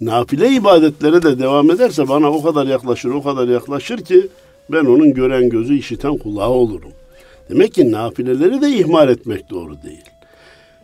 [0.01, 4.27] nafile ibadetlere de devam ederse bana o kadar yaklaşır, o kadar yaklaşır ki
[4.71, 6.91] ben onun gören gözü, işiten kulağı olurum.
[7.49, 10.03] Demek ki nafileleri de ihmal etmek doğru değil.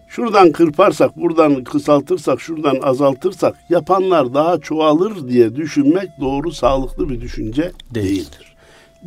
[0.09, 7.71] Şuradan kırparsak, buradan kısaltırsak, şuradan azaltırsak yapanlar daha çoğalır diye düşünmek doğru, sağlıklı bir düşünce
[7.93, 8.05] Değil.
[8.05, 8.55] değildir.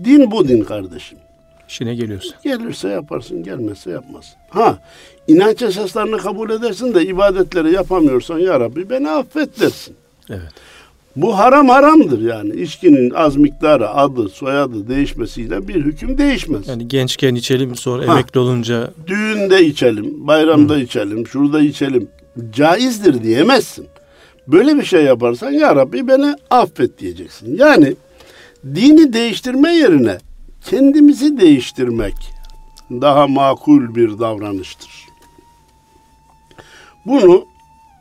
[0.04, 1.18] Din bu din kardeşim.
[1.72, 2.34] İşine geliyorsa.
[2.44, 4.34] Gelirse yaparsın, gelmezse yapmazsın.
[4.50, 4.78] Ha,
[5.28, 9.96] inanç esaslarını kabul edersin de ibadetleri yapamıyorsan ya Rabbi beni affet dersin.
[10.30, 10.52] Evet.
[11.16, 12.60] Bu haram haramdır yani.
[12.60, 16.68] İçkinin az miktarı, adı, soyadı değişmesiyle bir hüküm değişmez.
[16.68, 18.12] Yani gençken içelim sonra ha.
[18.12, 18.90] emekli olunca...
[19.06, 20.78] Düğünde içelim, bayramda Hı.
[20.78, 22.08] içelim, şurada içelim.
[22.52, 23.86] Caizdir diyemezsin.
[24.46, 27.56] Böyle bir şey yaparsan ya Rabbi beni affet diyeceksin.
[27.56, 27.94] Yani
[28.74, 30.18] dini değiştirme yerine
[30.66, 32.34] kendimizi değiştirmek
[32.90, 34.90] daha makul bir davranıştır.
[37.06, 37.44] Bunu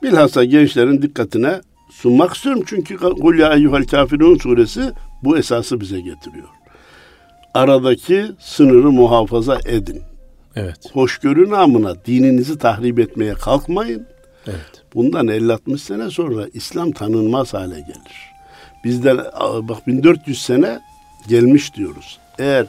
[0.04, 2.64] bilhassa gençlerin dikkatine sunmak istiyorum.
[2.66, 4.92] Çünkü Kul ya eyyuhel kafirun suresi
[5.24, 6.48] bu esası bize getiriyor.
[7.54, 10.02] Aradaki sınırı muhafaza edin.
[10.56, 10.78] Evet.
[10.94, 14.08] Hoşgörü namına dininizi tahrip etmeye kalkmayın.
[14.48, 14.84] Evet.
[14.94, 18.32] Bundan 50-60 sene sonra İslam tanınmaz hale gelir.
[18.84, 19.18] Bizden
[19.62, 20.80] bak 1400 sene
[21.28, 22.20] gelmiş diyoruz.
[22.42, 22.66] Eğer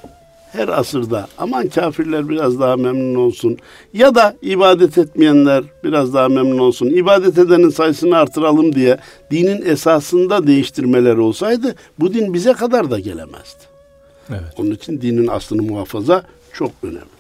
[0.53, 3.59] her asırda aman kafirler biraz daha memnun olsun
[3.93, 6.87] ya da ibadet etmeyenler biraz daha memnun olsun.
[6.87, 8.99] İbadet edenin sayısını artıralım diye
[9.31, 13.65] dinin esasında değiştirmeler olsaydı bu din bize kadar da gelemezdi.
[14.31, 14.55] Evet.
[14.59, 17.13] Onun için dinin aslını muhafaza çok önemli.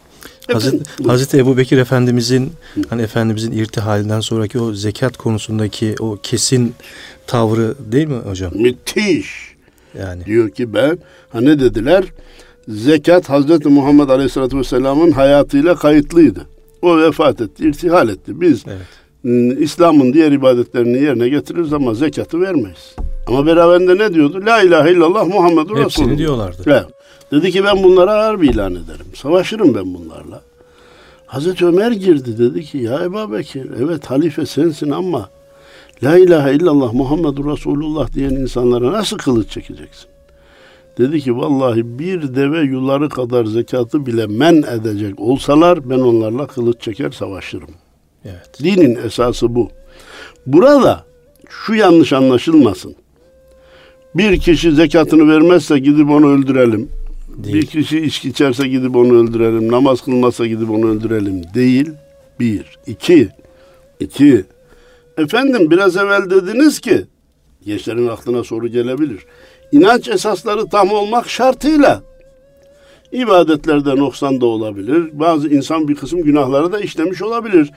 [0.53, 2.53] Hazreti, Hazreti Ebu Bekir Efendimizin
[2.89, 6.75] hani Efendimizin irtihalinden sonraki o zekat konusundaki o kesin
[7.27, 8.53] tavrı değil mi hocam?
[8.55, 9.53] Müthiş.
[9.99, 10.25] Yani.
[10.25, 12.05] Diyor ki ben ha ne dediler?
[12.69, 16.47] Zekat Hazreti Muhammed Aleyhisselatü Vesselam'ın hayatıyla kayıtlıydı.
[16.83, 18.41] O vefat etti, irtihal etti.
[18.41, 19.59] Biz evet.
[19.59, 22.97] İslam'ın diğer ibadetlerini yerine getiririz ama zekatı vermeyiz.
[23.27, 24.43] Ama beraberinde ne diyordu?
[24.47, 25.85] La ilahe illallah Muhammedur Resulullah.
[25.85, 26.63] Hepsini diyorlardı.
[26.67, 26.87] Evet.
[27.33, 29.07] Dedi ki ben bunlara harbi ilan ederim.
[29.15, 30.43] Savaşırım ben bunlarla.
[31.27, 35.29] Hazreti Ömer girdi dedi ki ya Ebu Bekir evet halife sensin ama
[36.03, 40.12] La ilahe illallah Muhammedur Resulullah diyen insanlara nasıl kılıç çekeceksin?
[40.99, 46.81] Dedi ki vallahi bir deve yuları kadar zekatı bile men edecek olsalar ben onlarla kılıç
[46.81, 47.71] çeker savaşırım.
[48.25, 48.51] Evet.
[48.63, 49.71] Dinin esası bu.
[50.47, 51.05] Burada
[51.49, 52.95] şu yanlış anlaşılmasın.
[54.15, 56.89] Bir kişi zekatını vermezse gidip onu öldürelim.
[57.37, 57.55] Değil.
[57.55, 59.73] Bir kişi içki içerse gidip onu öldürelim.
[59.73, 61.43] Namaz kılmazsa gidip onu öldürelim.
[61.55, 61.91] Değil.
[62.41, 62.79] Bir.
[62.87, 63.29] iki.
[64.01, 64.45] İki.
[65.19, 67.05] Efendim biraz evvel dediniz ki
[67.65, 69.27] gençlerin aklına soru gelebilir.
[69.73, 72.03] İnanç esasları tam olmak şartıyla
[73.13, 75.11] ibadetlerde noksan da olabilir.
[75.13, 77.71] Bazı insan bir kısım günahları da işlemiş olabilir.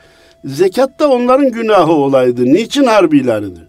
[0.46, 2.46] Zekat da onların günahı olaydı.
[2.46, 3.68] Niçin harbi ilan edilir?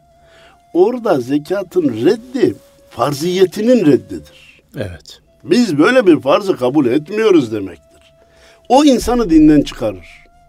[0.72, 2.55] Orada zekatın reddi
[2.90, 4.62] farziyetinin reddidir.
[4.76, 5.20] Evet.
[5.44, 8.02] Biz böyle bir farzı kabul etmiyoruz demektir.
[8.68, 10.07] O insanı dinden çıkarır.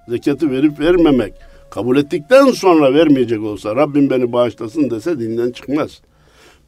[0.07, 1.33] Zekatı verip vermemek
[1.69, 6.01] kabul ettikten sonra vermeyecek olsa Rabbim beni bağışlasın dese dinden çıkmaz.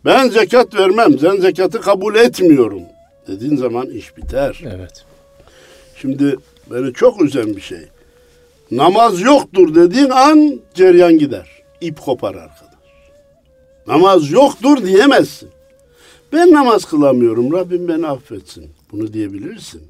[0.06, 2.82] Ben zekat vermem, ben zekatı kabul etmiyorum
[3.28, 4.62] dediğin zaman iş biter.
[4.76, 5.06] Evet.
[5.96, 6.36] Şimdi
[6.72, 7.82] beni çok üzen bir şey.
[8.72, 11.48] Namaz yoktur dediğin an ceryan gider.
[11.82, 12.70] İp kopar arkadaş.
[13.88, 15.50] Namaz yoktur diyemezsin.
[16.34, 17.54] Ben namaz kılamıyorum.
[17.54, 18.70] Rabbim beni affetsin.
[18.92, 19.82] Bunu diyebilirsin.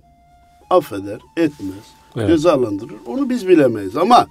[0.69, 2.27] Affeder, etmez, evet.
[2.27, 2.97] cezalandırır.
[3.05, 4.27] Onu biz bilemeyiz ama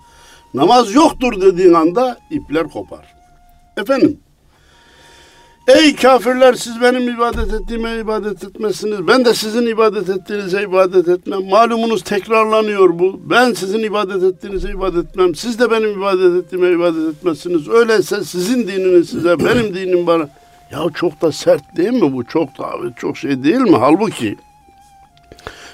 [0.55, 3.15] namaz yoktur dediğin anda ipler kopar.
[3.77, 4.21] Efendim,
[5.69, 9.09] Ey kafirler siz benim ibadet ettiğime ibadet etmezsiniz.
[9.09, 11.49] Ben de sizin ibadet ettiğinize ibadet etmem.
[11.49, 13.21] Malumunuz tekrarlanıyor bu.
[13.31, 15.35] Ben sizin ibadet ettiğinize ibadet etmem.
[15.35, 17.69] Siz de benim ibadet ettiğime ibadet etmezsiniz.
[17.69, 20.29] Öyleyse sizin dininiz size, benim dinim bana.
[20.73, 22.25] Ya çok da sert değil mi bu?
[22.25, 23.77] Çok da çok şey değil mi?
[23.77, 24.37] Halbuki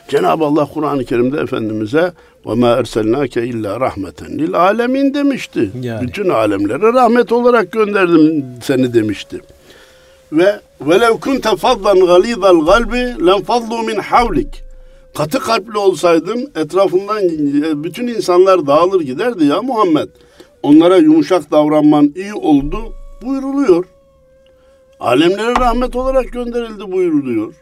[0.08, 2.12] Cenab-ı Allah Kur'an-ı Kerim'de Efendimiz'e
[2.46, 5.70] ve ma erselnake illa rahmeten lil alemin demişti.
[5.80, 6.06] Yani.
[6.06, 9.40] Bütün alemlere rahmet olarak gönderdim seni demişti.
[10.32, 14.64] Ve velev kunte fadlan galidal galbi len fadlu min havlik.
[15.16, 17.22] Katı kalpli olsaydın etrafından
[17.84, 20.08] bütün insanlar dağılır giderdi ya Muhammed.
[20.62, 22.78] Onlara yumuşak davranman iyi oldu
[23.22, 23.84] buyuruluyor.
[25.00, 27.54] Alemlere rahmet olarak gönderildi buyuruluyor.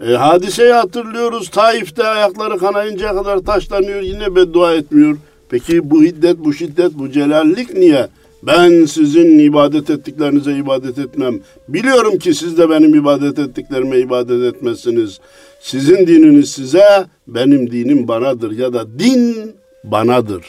[0.00, 1.50] E, hadiseyi hatırlıyoruz.
[1.50, 4.00] Taif'te ayakları kanayıncaya kadar taşlanıyor.
[4.00, 5.16] Yine beddua etmiyor.
[5.48, 8.08] Peki bu hiddet, bu şiddet, bu celallik niye?
[8.42, 11.40] Ben sizin ibadet ettiklerinize ibadet etmem.
[11.68, 15.20] Biliyorum ki siz de benim ibadet ettiklerime ibadet etmezsiniz.
[15.60, 19.54] Sizin dininiz size, benim dinim banadır ya da din
[19.84, 20.46] banadır.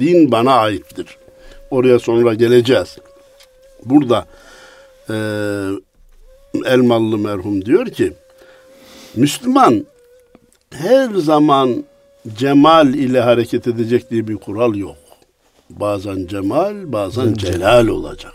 [0.00, 1.06] Din bana aittir.
[1.70, 2.98] Oraya sonra geleceğiz.
[3.84, 4.26] Burada
[5.10, 5.16] e,
[6.66, 8.12] Elmalı merhum diyor ki
[9.16, 9.86] Müslüman
[10.70, 11.84] her zaman
[12.36, 14.96] cemal ile hareket edecek diye bir kural yok.
[15.70, 18.34] Bazen cemal, bazen celal olacak.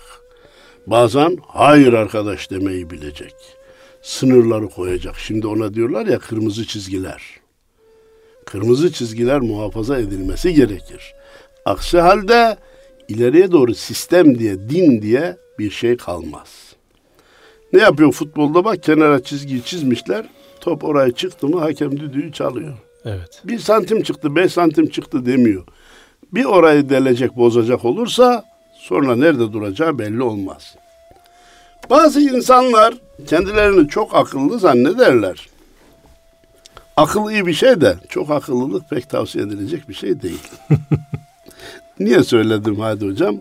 [0.87, 3.35] Bazen hayır arkadaş demeyi bilecek.
[4.01, 5.15] Sınırları koyacak.
[5.19, 7.23] Şimdi ona diyorlar ya kırmızı çizgiler.
[8.45, 11.13] Kırmızı çizgiler muhafaza edilmesi gerekir.
[11.65, 12.57] Aksi halde
[13.07, 16.75] ileriye doğru sistem diye, din diye bir şey kalmaz.
[17.73, 20.25] Ne yapıyor futbolda bak kenara çizgiyi çizmişler.
[20.61, 22.73] Top oraya çıktı mı hakem düdüğü çalıyor.
[23.05, 23.41] Evet.
[23.43, 25.63] Bir santim çıktı, beş santim çıktı demiyor.
[26.33, 28.43] Bir orayı delecek, bozacak olursa
[28.73, 30.75] sonra nerede duracağı belli olmaz.
[31.89, 32.93] Bazı insanlar
[33.27, 35.49] kendilerini çok akıllı zannederler.
[36.97, 40.47] Akıl iyi bir şey de çok akıllılık pek tavsiye edilecek bir şey değil.
[41.99, 43.35] Niye söyledim hadi hocam?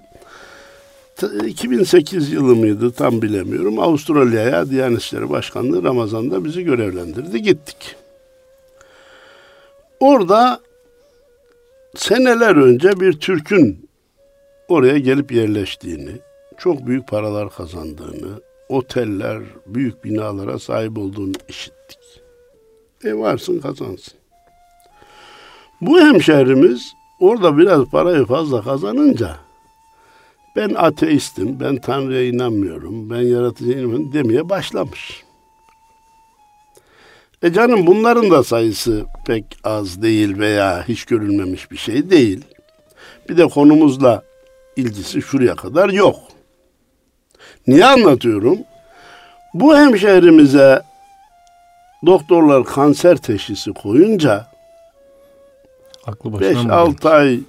[1.26, 3.78] 2008 yılı mıydı tam bilemiyorum.
[3.78, 7.42] Avustralya'ya Diyanet İşleri Başkanlığı Ramazan'da bizi görevlendirdi.
[7.42, 7.96] Gittik.
[10.00, 10.60] Orada
[11.96, 13.88] seneler önce bir Türk'ün
[14.68, 16.10] oraya gelip yerleştiğini,
[16.58, 21.98] çok büyük paralar kazandığını, oteller, büyük binalara sahip olduğunu işittik.
[23.04, 24.14] E varsın kazansın.
[25.80, 29.47] Bu hemşehrimiz orada biraz parayı fazla kazanınca
[30.58, 35.24] ben ateistim, ben Tanrı'ya inanmıyorum, ben yaratıcıya inanmıyorum demeye başlamış.
[37.42, 42.44] E canım bunların da sayısı pek az değil veya hiç görülmemiş bir şey değil.
[43.28, 44.22] Bir de konumuzla
[44.76, 46.16] ilgisi şuraya kadar yok.
[47.66, 48.58] Niye anlatıyorum?
[49.54, 50.82] Bu hemşehrimize
[52.06, 54.46] doktorlar kanser teşhisi koyunca
[56.06, 57.40] Aklı başına 5-6 ay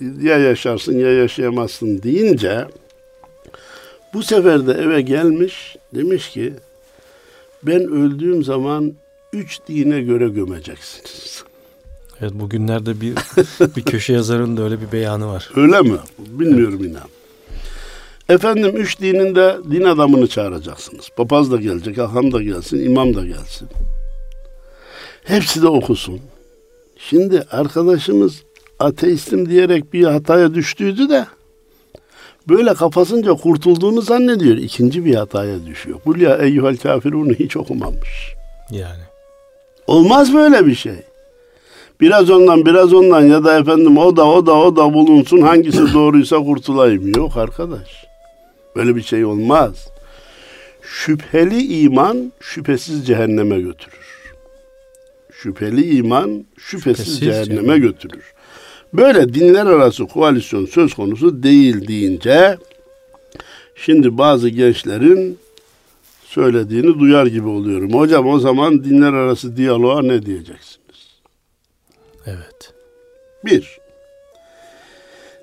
[0.00, 2.66] ya yaşarsın ya yaşayamazsın deyince
[4.14, 6.52] bu sefer de eve gelmiş demiş ki
[7.62, 8.94] ben öldüğüm zaman
[9.32, 11.44] üç dine göre gömeceksiniz.
[12.20, 13.14] Evet bugünlerde bir
[13.76, 15.50] bir köşe yazarın da öyle bir beyanı var.
[15.56, 15.98] Öyle mi?
[16.18, 17.08] Bilmiyorum inan.
[18.28, 21.08] Efendim üç dininde din adamını çağıracaksınız.
[21.16, 23.68] Papaz da gelecek, aham da gelsin, imam da gelsin.
[25.24, 26.20] Hepsi de okusun.
[26.98, 28.42] Şimdi arkadaşımız
[28.78, 31.26] ateistim diyerek bir hataya düştüydü de
[32.48, 34.56] böyle kafasınca kurtulduğunu zannediyor.
[34.56, 36.00] İkinci bir hataya düşüyor.
[36.04, 38.34] Kul ya eyyuhel kafirunu hiç okumamış.
[38.70, 39.02] Yani.
[39.86, 40.96] Olmaz böyle bir şey.
[42.00, 45.78] Biraz ondan biraz ondan ya da efendim o da o da o da bulunsun hangisi
[45.94, 47.12] doğruysa kurtulayım.
[47.16, 48.06] Yok arkadaş.
[48.76, 49.88] Böyle bir şey olmaz.
[50.82, 54.32] Şüpheli iman şüphesiz cehenneme götürür.
[55.32, 57.80] Şüpheli iman şüphesiz, Şüphesiz cehenneme cehennem.
[57.80, 58.32] götürür.
[58.96, 62.58] Böyle dinler arası koalisyon söz konusu değil deyince
[63.74, 65.38] şimdi bazı gençlerin
[66.24, 67.94] söylediğini duyar gibi oluyorum.
[67.94, 71.20] Hocam o zaman dinler arası diyaloğa ne diyeceksiniz?
[72.26, 72.72] Evet.
[73.44, 73.78] Bir,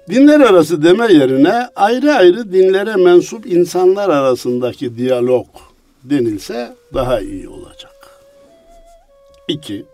[0.10, 5.48] dinler arası deme yerine ayrı ayrı dinlere mensup insanlar arasındaki diyalog
[6.04, 8.10] denilse daha iyi olacak.
[9.48, 9.86] İki,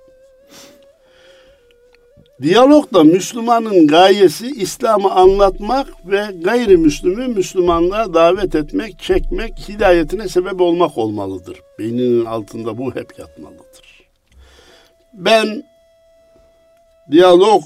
[2.41, 11.61] diyalogda Müslümanın gayesi İslam'ı anlatmak ve gayrimüslimi Müslümanlığa davet etmek, çekmek, hidayetine sebep olmak olmalıdır.
[11.79, 14.09] Beyninin altında bu hep yatmalıdır.
[15.13, 15.63] Ben
[17.11, 17.63] diyalog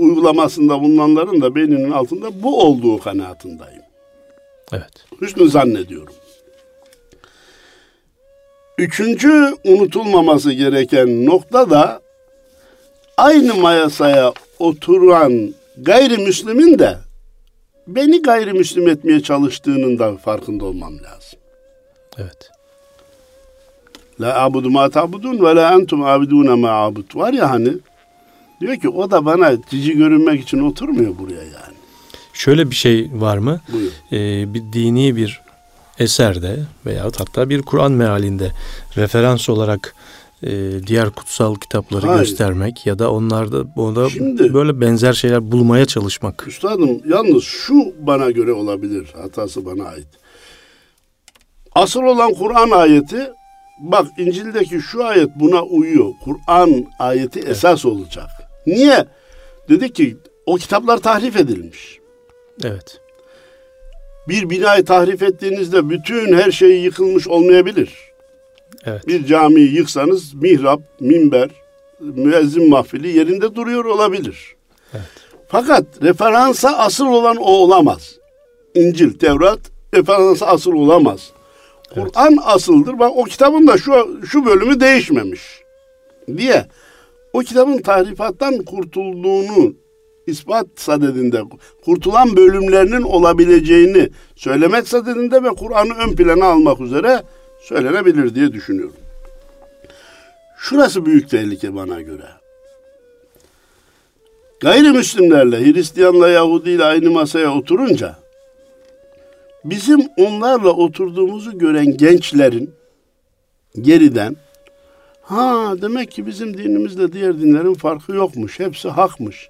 [0.00, 3.82] uygulamasında bulunanların da beyninin altında bu olduğu kanaatindeyim.
[4.72, 5.06] Evet.
[5.20, 6.14] Hüsnü zannediyorum.
[8.78, 12.03] Üçüncü unutulmaması gereken nokta da
[13.16, 16.98] aynı mayasaya oturan gayrimüslimin de
[17.86, 21.38] beni gayrimüslim etmeye çalıştığının da farkında olmam lazım.
[22.18, 22.50] Evet.
[24.20, 27.14] La abudu ma tabudun ve la entum abidune ma abud.
[27.14, 27.72] Var ya hani
[28.60, 31.74] diyor ki o da bana cici görünmek için oturmuyor buraya yani.
[32.32, 33.60] Şöyle bir şey var mı?
[33.72, 33.90] Buyur.
[34.12, 35.40] Ee, bir dini bir
[35.98, 38.50] eserde veya hatta bir Kur'an mealinde
[38.96, 39.94] referans olarak
[40.46, 42.20] e, diğer kutsal kitapları Hayır.
[42.20, 46.48] göstermek ya da onlarda onda Şimdi- böyle benzer şeyler bulmaya çalışmak.
[46.48, 49.12] Üstadım yalnız şu bana göre olabilir.
[49.22, 50.06] Hatası bana ait.
[51.74, 53.30] Asıl olan Kur'an ayeti
[53.80, 56.12] bak İncil'deki şu ayet buna uyuyor.
[56.24, 58.28] Kur'an ayeti esas olacak.
[58.66, 59.06] Niye?
[59.68, 61.98] Dedi ki o kitaplar tahrif edilmiş.
[62.64, 63.00] Evet.
[64.28, 68.13] Bir binayı tahrif ettiğinizde bütün her şey yıkılmış olmayabilir.
[68.86, 69.06] Evet.
[69.06, 71.50] Bir camiyi yıksanız mihrap, minber,
[72.00, 74.56] müezzin mahfili yerinde duruyor olabilir.
[74.92, 75.04] Evet.
[75.48, 78.18] Fakat referansa asıl olan o olamaz.
[78.74, 79.60] İncil, Tevrat
[79.94, 81.32] referansa asıl olamaz.
[81.94, 82.12] Evet.
[82.12, 82.98] Kur'an asıldır.
[82.98, 85.42] Bak o kitabın da şu şu bölümü değişmemiş
[86.36, 86.66] diye
[87.32, 89.74] o kitabın tahrifattan kurtulduğunu
[90.26, 91.42] ispat sadedinde
[91.84, 97.22] kurtulan bölümlerinin olabileceğini söylemek sadedinde ve Kur'an'ı ön plana almak üzere
[97.64, 98.96] söylenebilir diye düşünüyorum.
[100.58, 102.26] Şurası büyük tehlike bana göre.
[104.60, 108.16] Gayrimüslimlerle, Hristiyanla, Yahudiyle aynı masaya oturunca
[109.64, 112.70] bizim onlarla oturduğumuzu gören gençlerin
[113.80, 114.36] geriden
[115.22, 118.60] ha demek ki bizim dinimizle diğer dinlerin farkı yokmuş.
[118.60, 119.48] Hepsi hakmış.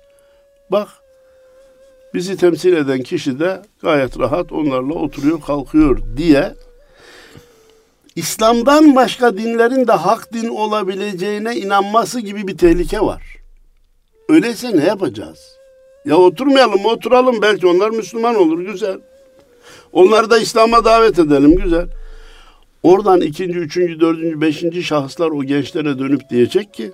[0.70, 0.88] Bak
[2.14, 6.54] bizi temsil eden kişi de gayet rahat onlarla oturuyor kalkıyor diye
[8.16, 13.22] İslam'dan başka dinlerin de hak din olabileceğine inanması gibi bir tehlike var.
[14.28, 15.38] Öyleyse ne yapacağız?
[16.04, 18.98] Ya oturmayalım mı oturalım belki onlar Müslüman olur güzel.
[19.92, 21.86] Onları da İslam'a davet edelim güzel.
[22.82, 26.92] Oradan ikinci, üçüncü, dördüncü, beşinci şahıslar o gençlere dönüp diyecek ki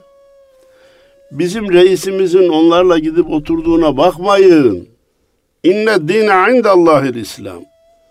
[1.32, 4.88] bizim reisimizin onlarla gidip oturduğuna bakmayın.
[5.64, 7.69] İnne dine indallahil İslam.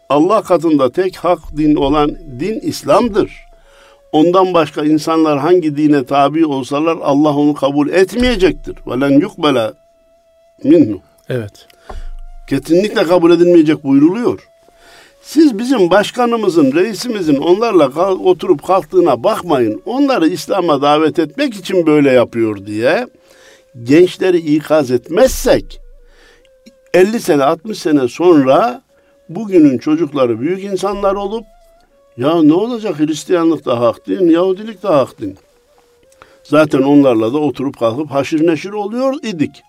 [0.10, 3.32] Allah katında tek hak din olan din İslam'dır.
[4.12, 8.76] Ondan başka insanlar hangi dine tabi olsalar Allah onu kabul etmeyecektir.
[8.88, 9.74] Velen yukbela
[10.64, 11.00] minhu.
[11.30, 11.68] Evet.
[12.50, 14.40] Kesinlikle kabul edilmeyecek buyruluyor.
[15.22, 19.82] Siz bizim başkanımızın, reisimizin onlarla kal- oturup kalktığına bakmayın.
[19.86, 23.08] Onları İslam'a davet etmek için böyle yapıyor diye
[23.84, 25.80] gençleri ikaz etmezsek
[26.94, 28.82] 50 sene 60 sene sonra
[29.30, 31.46] bugünün çocukları büyük insanlar olup
[32.18, 35.38] ya ne olacak Hristiyanlık da hak din, Yahudilik de hak din.
[36.44, 39.62] Zaten onlarla da oturup kalkıp haşir neşir oluyor idik.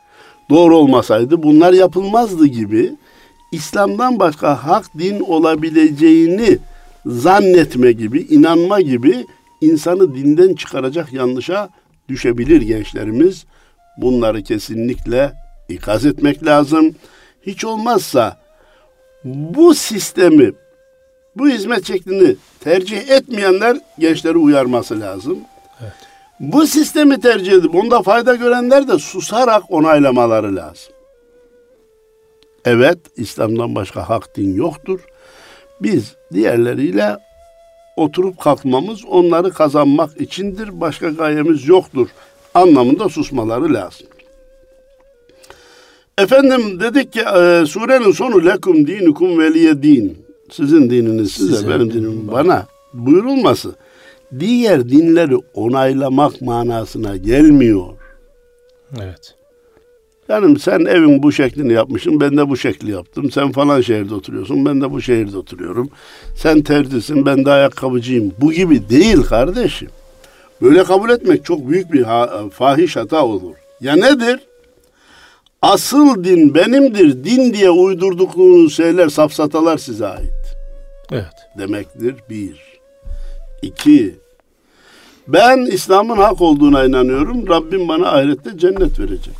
[0.50, 2.92] Doğru olmasaydı bunlar yapılmazdı gibi
[3.52, 6.58] İslam'dan başka hak din olabileceğini
[7.06, 9.26] zannetme gibi, inanma gibi
[9.60, 11.68] insanı dinden çıkaracak yanlışa
[12.08, 13.44] düşebilir gençlerimiz.
[13.96, 15.32] Bunları kesinlikle
[15.68, 16.94] ikaz etmek lazım.
[17.46, 18.39] Hiç olmazsa
[19.24, 20.52] bu sistemi,
[21.36, 25.38] bu hizmet şeklini tercih etmeyenler gençleri uyarması lazım.
[25.80, 25.92] Evet.
[26.40, 30.92] Bu sistemi tercih edip onda fayda görenler de susarak onaylamaları lazım.
[32.64, 35.00] Evet, İslam'dan başka hak din yoktur.
[35.82, 37.16] Biz diğerleriyle
[37.96, 40.80] oturup kalkmamız onları kazanmak içindir.
[40.80, 42.08] Başka gayemiz yoktur
[42.54, 44.06] anlamında susmaları lazım.
[46.22, 50.18] Efendim dedik ki e, surenin sonu lekum dinukum veliye din.
[50.50, 53.74] Sizin dininiz size, Size, benim dinim bana buyurulması.
[54.40, 57.84] Diğer dinleri onaylamak manasına gelmiyor.
[59.02, 59.34] Evet.
[60.28, 63.30] Yani sen evin bu şeklini yapmışsın, ben de bu şekli yaptım.
[63.30, 65.90] Sen falan şehirde oturuyorsun, ben de bu şehirde oturuyorum.
[66.36, 68.32] Sen terzisin, ben de ayakkabıcıyım.
[68.40, 69.88] Bu gibi değil kardeşim.
[70.62, 73.54] Böyle kabul etmek çok büyük bir ha- fahiş hata olur.
[73.80, 74.40] Ya nedir?
[75.62, 80.30] Asıl din benimdir, din diye uydurduklarınız şeyler, safsatalar size ait
[81.12, 81.34] Evet.
[81.58, 82.14] demektir.
[82.30, 82.80] Bir.
[83.62, 84.16] İki.
[85.28, 87.48] Ben İslam'ın hak olduğuna inanıyorum.
[87.48, 89.34] Rabbim bana ahirette cennet verecek.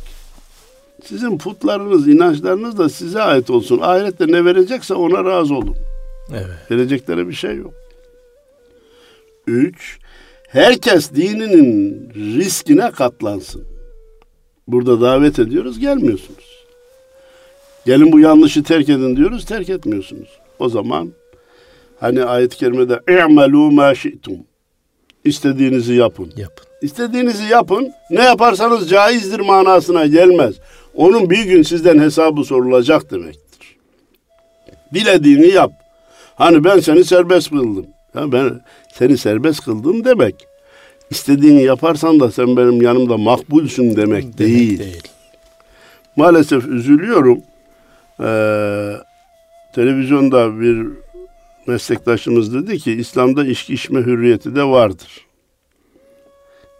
[1.05, 3.79] Sizin putlarınız, inançlarınız da size ait olsun.
[3.81, 5.75] Ahirette ne verecekse ona razı olun.
[6.33, 6.71] Evet.
[6.71, 7.73] Verecekleri bir şey yok.
[9.47, 9.99] Üç.
[10.47, 13.70] Herkes dininin riskine katlansın.
[14.67, 16.61] Burada davet ediyoruz, gelmiyorsunuz.
[17.85, 20.29] Gelin bu yanlışı terk edin diyoruz, terk etmiyorsunuz.
[20.59, 21.11] O zaman
[21.99, 24.37] hani ayet-i kerimede i'melû mâ şi'tum.
[25.25, 26.33] İstediğinizi yapın.
[26.37, 26.65] Yapın.
[26.81, 27.91] İstediğinizi yapın.
[28.09, 30.55] Ne yaparsanız caizdir manasına gelmez.
[30.95, 33.77] Onun bir gün sizden hesabı sorulacak demektir.
[34.93, 35.71] Dilediğini yap.
[36.35, 37.85] Hani ben seni serbest kıldım.
[38.15, 38.61] Ya ben
[38.93, 40.35] seni serbest kıldım demek.
[41.11, 44.79] İstediğini yaparsan da sen benim yanımda makbulsün demek, Demek değil.
[44.79, 45.03] değil.
[46.15, 47.39] Maalesef üzülüyorum.
[48.19, 48.93] Ee,
[49.75, 50.87] televizyonda bir
[51.67, 55.25] meslektaşımız dedi ki İslam'da içki içme hürriyeti de vardır.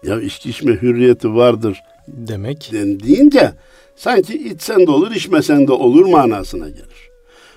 [0.04, 2.70] Ya içki içme hürriyeti vardır Demek.
[2.74, 3.52] dendiğince
[3.96, 7.10] sanki içsen de olur içmesen de olur manasına gelir.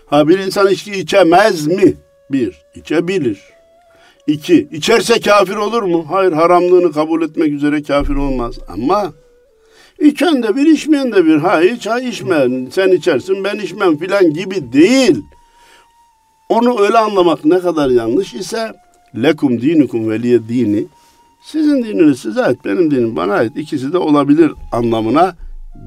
[0.07, 1.95] Ha bir insan içki içemez mi?
[2.31, 3.41] Bir, içebilir.
[4.27, 6.07] İki, içerse kafir olur mu?
[6.09, 8.55] Hayır, haramlığını kabul etmek üzere kafir olmaz.
[8.69, 9.13] Ama
[10.01, 11.37] içen de bir, içmeyen de bir.
[11.37, 12.49] Ha iç, ha içme.
[12.71, 15.23] Sen içersin, ben içmem filan gibi değil.
[16.49, 18.73] Onu öyle anlamak ne kadar yanlış ise
[19.23, 20.87] lekum dinukum veliye dini
[21.45, 23.57] sizin dininiz size ait, benim dinim bana ait.
[23.57, 25.37] İkisi de olabilir anlamına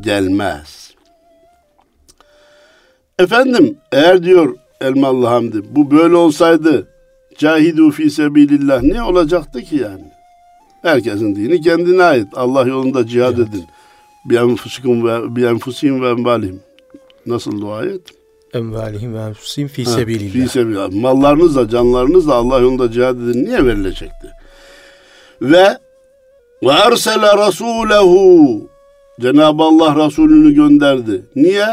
[0.02, 0.92] gelmez.
[3.20, 6.88] Efendim eğer diyor Elmalı Hamdi bu böyle olsaydı
[7.38, 10.04] cahidu fi sebilillah ne olacaktı ki yani?
[10.82, 12.28] Herkesin dini kendine ait.
[12.34, 13.50] Allah yolunda cihad Evet.
[13.50, 13.66] edin.
[14.26, 16.60] Bir enfusikum ve bir enfusim ve envalihim.
[17.26, 18.02] Nasıl dua et?
[18.54, 20.32] Envalihim ve enfusihim fi sebilillah.
[20.46, 20.92] Fi sebilillah.
[20.92, 23.46] Mallarınızla, canlarınızla Allah yolunda cihad edin.
[23.46, 24.28] Niye verilecekti?
[25.42, 25.78] Ve
[26.64, 28.70] ve ersele rasulehu
[29.22, 31.26] Cenab-ı Allah Resulünü gönderdi.
[31.36, 31.68] Niye?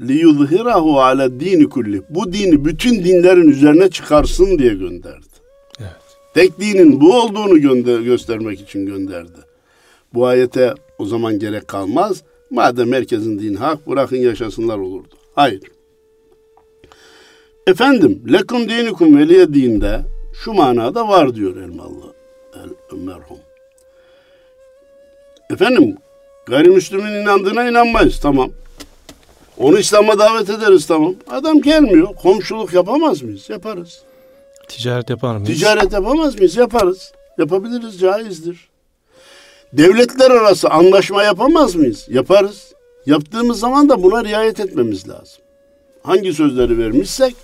[0.00, 2.02] Liyuzhirahu ala dini kulli.
[2.10, 5.26] Bu dini bütün dinlerin üzerine çıkarsın diye gönderdi.
[5.80, 5.90] Evet.
[6.34, 9.38] Tek dinin bu olduğunu gönder göstermek için gönderdi.
[10.14, 12.22] Bu ayete o zaman gerek kalmaz.
[12.50, 15.14] Madem herkesin dini hak bırakın yaşasınlar olurdu.
[15.34, 15.62] Hayır.
[17.66, 20.00] Efendim, lekum dinikum veliye dinde
[20.44, 22.14] şu manada var diyor Elmalı
[22.54, 23.38] el merhum.
[25.50, 25.96] Efendim,
[26.46, 28.50] gayrimüslimin inandığına inanmayız tamam.
[29.60, 31.14] Onu İslam'a davet ederiz tamam.
[31.30, 32.14] Adam gelmiyor.
[32.22, 33.50] Komşuluk yapamaz mıyız?
[33.50, 34.02] Yaparız.
[34.68, 35.58] Ticaret yapar mıyız?
[35.58, 36.56] Ticaret yapamaz mıyız?
[36.56, 37.12] Yaparız.
[37.38, 38.68] Yapabiliriz, caizdir.
[39.72, 42.06] Devletler arası anlaşma yapamaz mıyız?
[42.08, 42.72] Yaparız.
[43.06, 45.42] Yaptığımız zaman da buna riayet etmemiz lazım.
[46.02, 47.34] Hangi sözleri vermişsek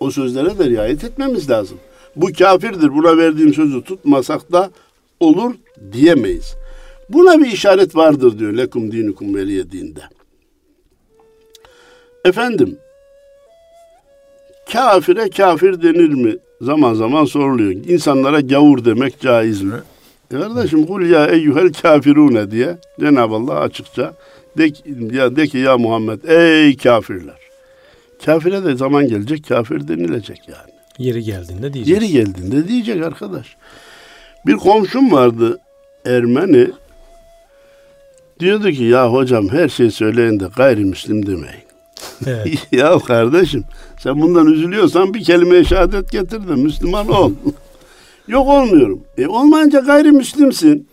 [0.00, 1.78] o sözlere de riayet etmemiz lazım.
[2.16, 4.70] Bu kafirdir, buna verdiğim sözü tutmasak da
[5.20, 5.54] olur
[5.92, 6.54] diyemeyiz.
[7.08, 10.00] Buna bir işaret vardır diyor lekum dinukum veliye dinde.
[12.24, 12.78] Efendim,
[14.72, 16.36] kafire kafir denir mi?
[16.60, 17.70] Zaman zaman soruluyor.
[17.70, 19.76] İnsanlara gavur demek caiz mi?
[20.34, 24.14] E kardeşim kul ya eyyuhel kafirune diye Cenab-ı Allah açıkça
[24.58, 24.70] de,
[25.16, 27.38] ya, de ki ya Muhammed ey kafirler.
[28.24, 30.70] Kafire de zaman gelecek kafir denilecek yani.
[30.98, 32.02] Yeri geldiğinde diyeceğiz.
[32.02, 33.56] Yeri geldiğinde diyecek arkadaş.
[34.46, 35.58] Bir komşum vardı
[36.06, 36.70] Ermeni.
[38.40, 41.69] Diyordu ki ya hocam her şey söyleyin de gayrimüslim demeyin.
[42.26, 42.68] Evet.
[42.72, 43.64] ya kardeşim
[44.02, 47.32] sen bundan üzülüyorsan bir kelime şehadet getir de Müslüman ol.
[48.28, 49.00] Yok olmuyorum.
[49.18, 50.88] E olmayınca gayrimüslimsin.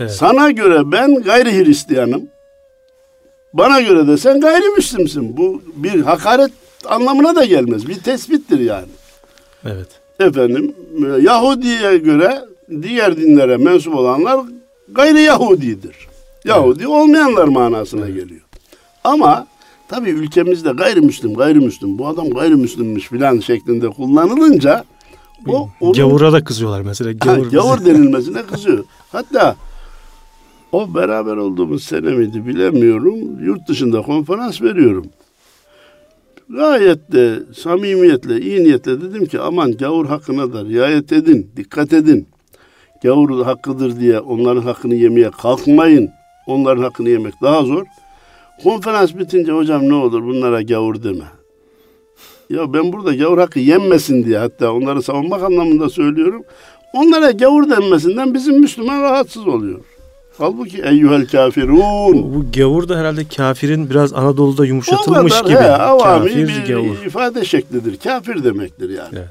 [0.00, 0.12] Evet.
[0.12, 2.22] Sana göre ben gayri Hristiyanım.
[3.52, 5.36] Bana göre de sen gayrimüslimsin.
[5.36, 6.50] Bu bir hakaret
[6.86, 7.88] anlamına da gelmez.
[7.88, 8.88] Bir tespittir yani.
[9.64, 9.88] Evet.
[10.20, 10.74] Efendim
[11.20, 12.44] Yahudi'ye göre
[12.82, 14.40] diğer dinlere mensup olanlar
[14.88, 16.08] gayri Yahudidir.
[16.44, 18.40] Yahudi olmayanlar manasına geliyor.
[19.04, 19.46] Ama
[19.88, 24.84] tabii ülkemizde gayrimüslim gayrimüslim bu adam gayrimüslimmiş filan şeklinde kullanılınca
[25.48, 27.10] o onun- Gavura da kızıyorlar mesela.
[27.10, 28.84] Ha, Gavur, gavur denilmesine kızıyor.
[29.12, 29.56] Hatta
[30.72, 33.44] o beraber olduğumuz sene miydi bilemiyorum.
[33.44, 35.06] Yurt dışında konferans veriyorum.
[36.50, 42.28] Gayet de samimiyetle, iyi niyetle dedim ki aman gavur hakkına da riayet edin, dikkat edin.
[43.02, 46.10] Gavur hakkıdır diye onların hakkını yemeye kalkmayın.
[46.46, 47.84] Onların hakkını yemek daha zor.
[48.62, 51.24] Konferans bitince hocam ne olur bunlara gavur deme.
[52.50, 56.42] Ya ben burada gavur hakkı yenmesin diye hatta onları savunmak anlamında söylüyorum.
[56.94, 59.80] Onlara gavur denmesinden bizim Müslüman rahatsız oluyor.
[60.38, 61.76] Halbuki eyyuhel kafirun.
[61.78, 65.58] Bu, bu gavur da herhalde kafirin biraz Anadolu'da yumuşatılmış O kadar, gibi.
[65.60, 67.06] He, avami Kafir, bir gavur.
[67.06, 67.98] ifade şeklidir.
[67.98, 69.08] Kafir demektir yani.
[69.12, 69.28] Evet.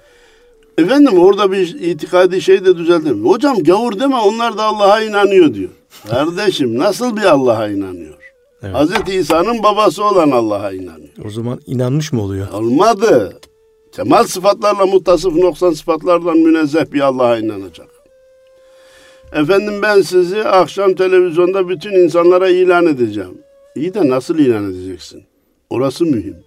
[0.78, 3.26] Efendim orada bir itikadi şey de düzeltelim.
[3.26, 5.70] Hocam gavur deme onlar da Allah'a inanıyor diyor.
[6.10, 8.14] Kardeşim nasıl bir Allah'a inanıyor?
[8.64, 8.76] Evet.
[8.76, 11.26] Hazreti İsa'nın babası olan Allah'a inanıyor.
[11.26, 12.52] O zaman inanmış mı oluyor?
[12.54, 13.40] Olmadı.
[13.92, 17.88] Kemal sıfatlarla muttasıf noksan sıfatlardan münezzeh bir Allah'a inanacak.
[19.34, 23.38] Efendim ben sizi akşam televizyonda bütün insanlara ilan edeceğim.
[23.76, 25.24] İyi de nasıl ilan edeceksin?
[25.70, 26.38] Orası mühim.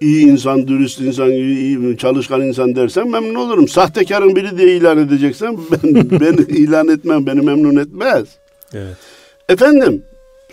[0.00, 3.68] İyi insan, dürüst insan, iyi, çalışkan insan dersen memnun olurum.
[3.68, 8.28] Sahtekarın biri diye ilan edeceksen ben, beni ilan etmem, beni memnun etmez.
[8.74, 8.96] Evet.
[9.48, 10.02] Efendim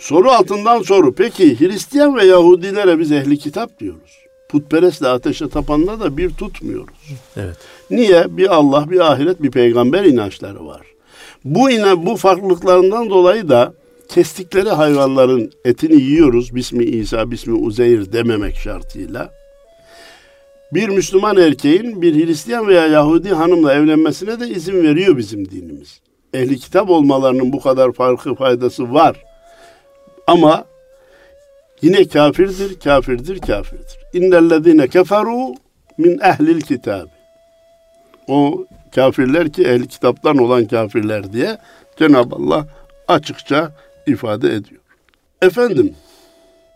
[0.00, 1.14] soru altından soru.
[1.14, 4.18] Peki Hristiyan ve Yahudilere biz ehli kitap diyoruz.
[4.48, 6.94] Putperestle ateşe tapanla da bir tutmuyoruz.
[7.36, 7.56] Evet.
[7.90, 8.36] Niye?
[8.36, 10.82] Bir Allah, bir ahiret, bir peygamber inançları var.
[11.44, 13.72] Bu ina bu farklılıklarından dolayı da
[14.08, 16.54] kestikleri hayvanların etini yiyoruz.
[16.54, 19.30] Bismi İsa, Bismi Uzeyr dememek şartıyla.
[20.72, 26.00] Bir Müslüman erkeğin bir Hristiyan veya Yahudi hanımla evlenmesine de izin veriyor bizim dinimiz.
[26.34, 29.27] Ehli kitap olmalarının bu kadar farkı faydası var.
[30.28, 30.64] Ama
[31.82, 33.98] yine kafirdir, kafirdir, kafirdir.
[34.12, 35.54] İnnellezine keferu
[35.98, 37.06] min ehlil kitab.
[38.28, 41.58] O kafirler ki ehli kitaptan olan kafirler diye
[41.98, 42.66] Cenab-ı Allah
[43.08, 43.72] açıkça
[44.06, 44.80] ifade ediyor.
[45.42, 45.94] Efendim,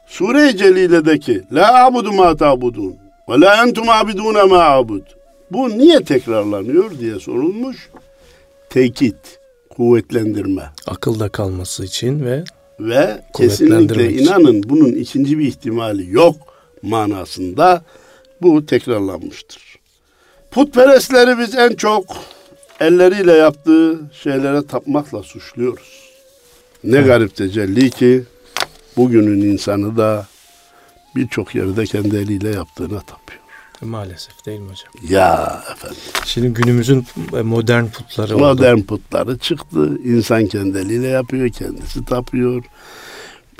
[0.06, 2.96] Sure-i Celile'deki La abudu ma ta'budun
[3.28, 5.02] ve la entum abidune ma abud.
[5.50, 7.90] Bu niye tekrarlanıyor diye sorulmuş.
[8.70, 9.38] Tekit,
[9.70, 12.44] kuvvetlendirme Akılda kalması için ve
[12.88, 14.24] ve kesinlikle için.
[14.24, 16.36] inanın bunun ikinci bir ihtimali yok
[16.82, 17.84] manasında
[18.42, 19.78] bu tekrarlanmıştır.
[20.50, 22.04] Putperestleri biz en çok
[22.80, 26.12] elleriyle yaptığı şeylere tapmakla suçluyoruz.
[26.84, 28.24] Ne garip tecelli ki
[28.96, 30.26] bugünün insanı da
[31.16, 33.41] birçok yerde kendi eliyle yaptığına tapıyor.
[33.86, 35.12] Maalesef değil mi hocam?
[35.12, 35.98] Ya efendim.
[36.24, 37.06] Şimdi günümüzün
[37.42, 38.42] modern putları oldu.
[38.42, 39.98] Modern putları çıktı.
[40.04, 42.64] İnsan kendi eliyle yapıyor, kendisi tapıyor.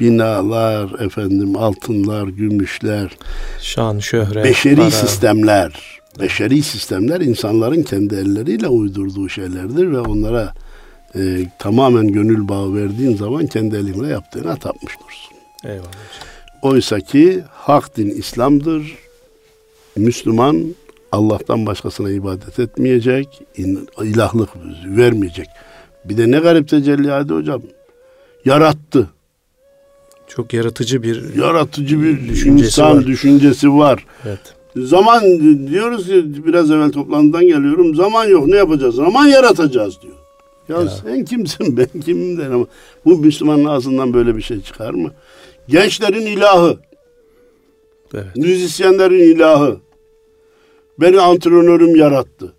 [0.01, 3.17] binalar, efendim altınlar, gümüşler,
[3.61, 4.91] Şan, şöhret, beşeri para.
[4.91, 10.53] sistemler, beşeri sistemler insanların kendi elleriyle uydurduğu şeylerdir ve onlara
[11.15, 11.21] e,
[11.59, 15.37] tamamen gönül bağı verdiğin zaman kendi elinle yaptığına tapmış olursun.
[15.65, 15.89] Eyvallah.
[16.63, 18.97] Oysa ki hak din İslam'dır.
[19.97, 20.75] Müslüman
[21.13, 23.43] Allah'tan başkasına ibadet etmeyecek,
[24.03, 24.49] ilahlık
[24.87, 25.47] vermeyecek.
[26.05, 27.63] Bir de ne garip tecelli hadi hocam.
[28.45, 29.11] Yarattı.
[30.29, 33.07] Çok yaratıcı bir Yaratıcı bir Düşüncesi insan var.
[33.07, 34.07] düşüncesi var.
[34.27, 34.41] evet.
[34.77, 35.23] Zaman
[35.69, 37.95] diyoruz ki biraz evvel toplantıdan geliyorum.
[37.95, 38.95] Zaman yok ne yapacağız?
[38.95, 40.15] Zaman yaratacağız diyor.
[40.69, 40.89] Ya, Ya.
[40.89, 42.67] sen kimsin ben kimim der ama
[43.05, 45.11] bu Müslümanın ağzından böyle bir şey çıkar mı?
[45.69, 46.77] Gençlerin ilahı,
[48.15, 48.37] Evet.
[48.37, 49.77] müzisyenlerin ilahı.
[51.01, 52.53] Beni antrenörüm yarattı.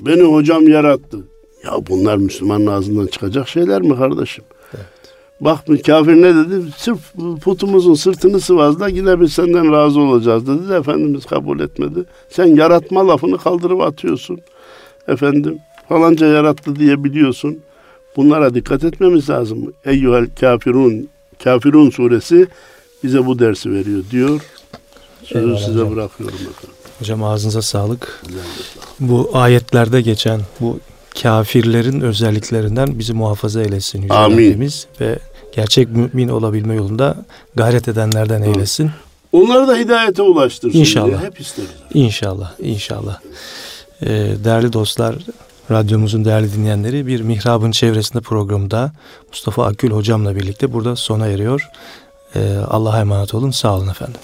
[0.00, 1.18] Beni hocam yarattı.
[1.64, 4.44] Ya bunlar Müslümanın ağzından çıkacak şeyler mi kardeşim?
[5.40, 6.54] Bak bu kafir ne dedi?
[6.76, 6.98] Sırf
[7.42, 12.04] putumuzun sırtını sıvazla yine biz senden razı olacağız dedi de Efendimiz kabul etmedi.
[12.28, 14.40] Sen yaratma lafını kaldırıp atıyorsun.
[15.08, 17.58] Efendim falanca yarattı diye biliyorsun.
[18.16, 19.72] Bunlara dikkat etmemiz lazım.
[19.84, 21.08] Eyyuhel kafirun,
[21.44, 22.46] kafirun suresi
[23.04, 24.40] bize bu dersi veriyor diyor.
[25.26, 25.96] Sözü Eyvallah size hocam.
[25.96, 26.70] bırakıyorum efendim.
[26.98, 28.22] Hocam ağzınıza sağlık.
[29.00, 30.80] Bu ayetlerde geçen bu
[31.22, 34.36] kafirlerin özelliklerinden bizi muhafaza eylesin Yüce Amin.
[34.36, 35.18] Rabbimiz ve
[35.54, 37.16] gerçek mümin olabilme yolunda
[37.54, 38.90] gayret edenlerden eylesin.
[39.32, 41.06] Onları da hidayete ulaştırsın İnşallah.
[41.08, 41.68] diye hep isteriz.
[41.94, 43.20] İnşallah, inşallah.
[44.02, 44.06] Ee,
[44.44, 45.16] değerli dostlar,
[45.70, 48.92] radyomuzun değerli dinleyenleri bir mihrabın çevresinde programda
[49.28, 51.68] Mustafa Akgül hocamla birlikte burada sona eriyor.
[52.36, 53.50] Ee, Allah'a emanet olun.
[53.50, 54.20] Sağ olun efendim.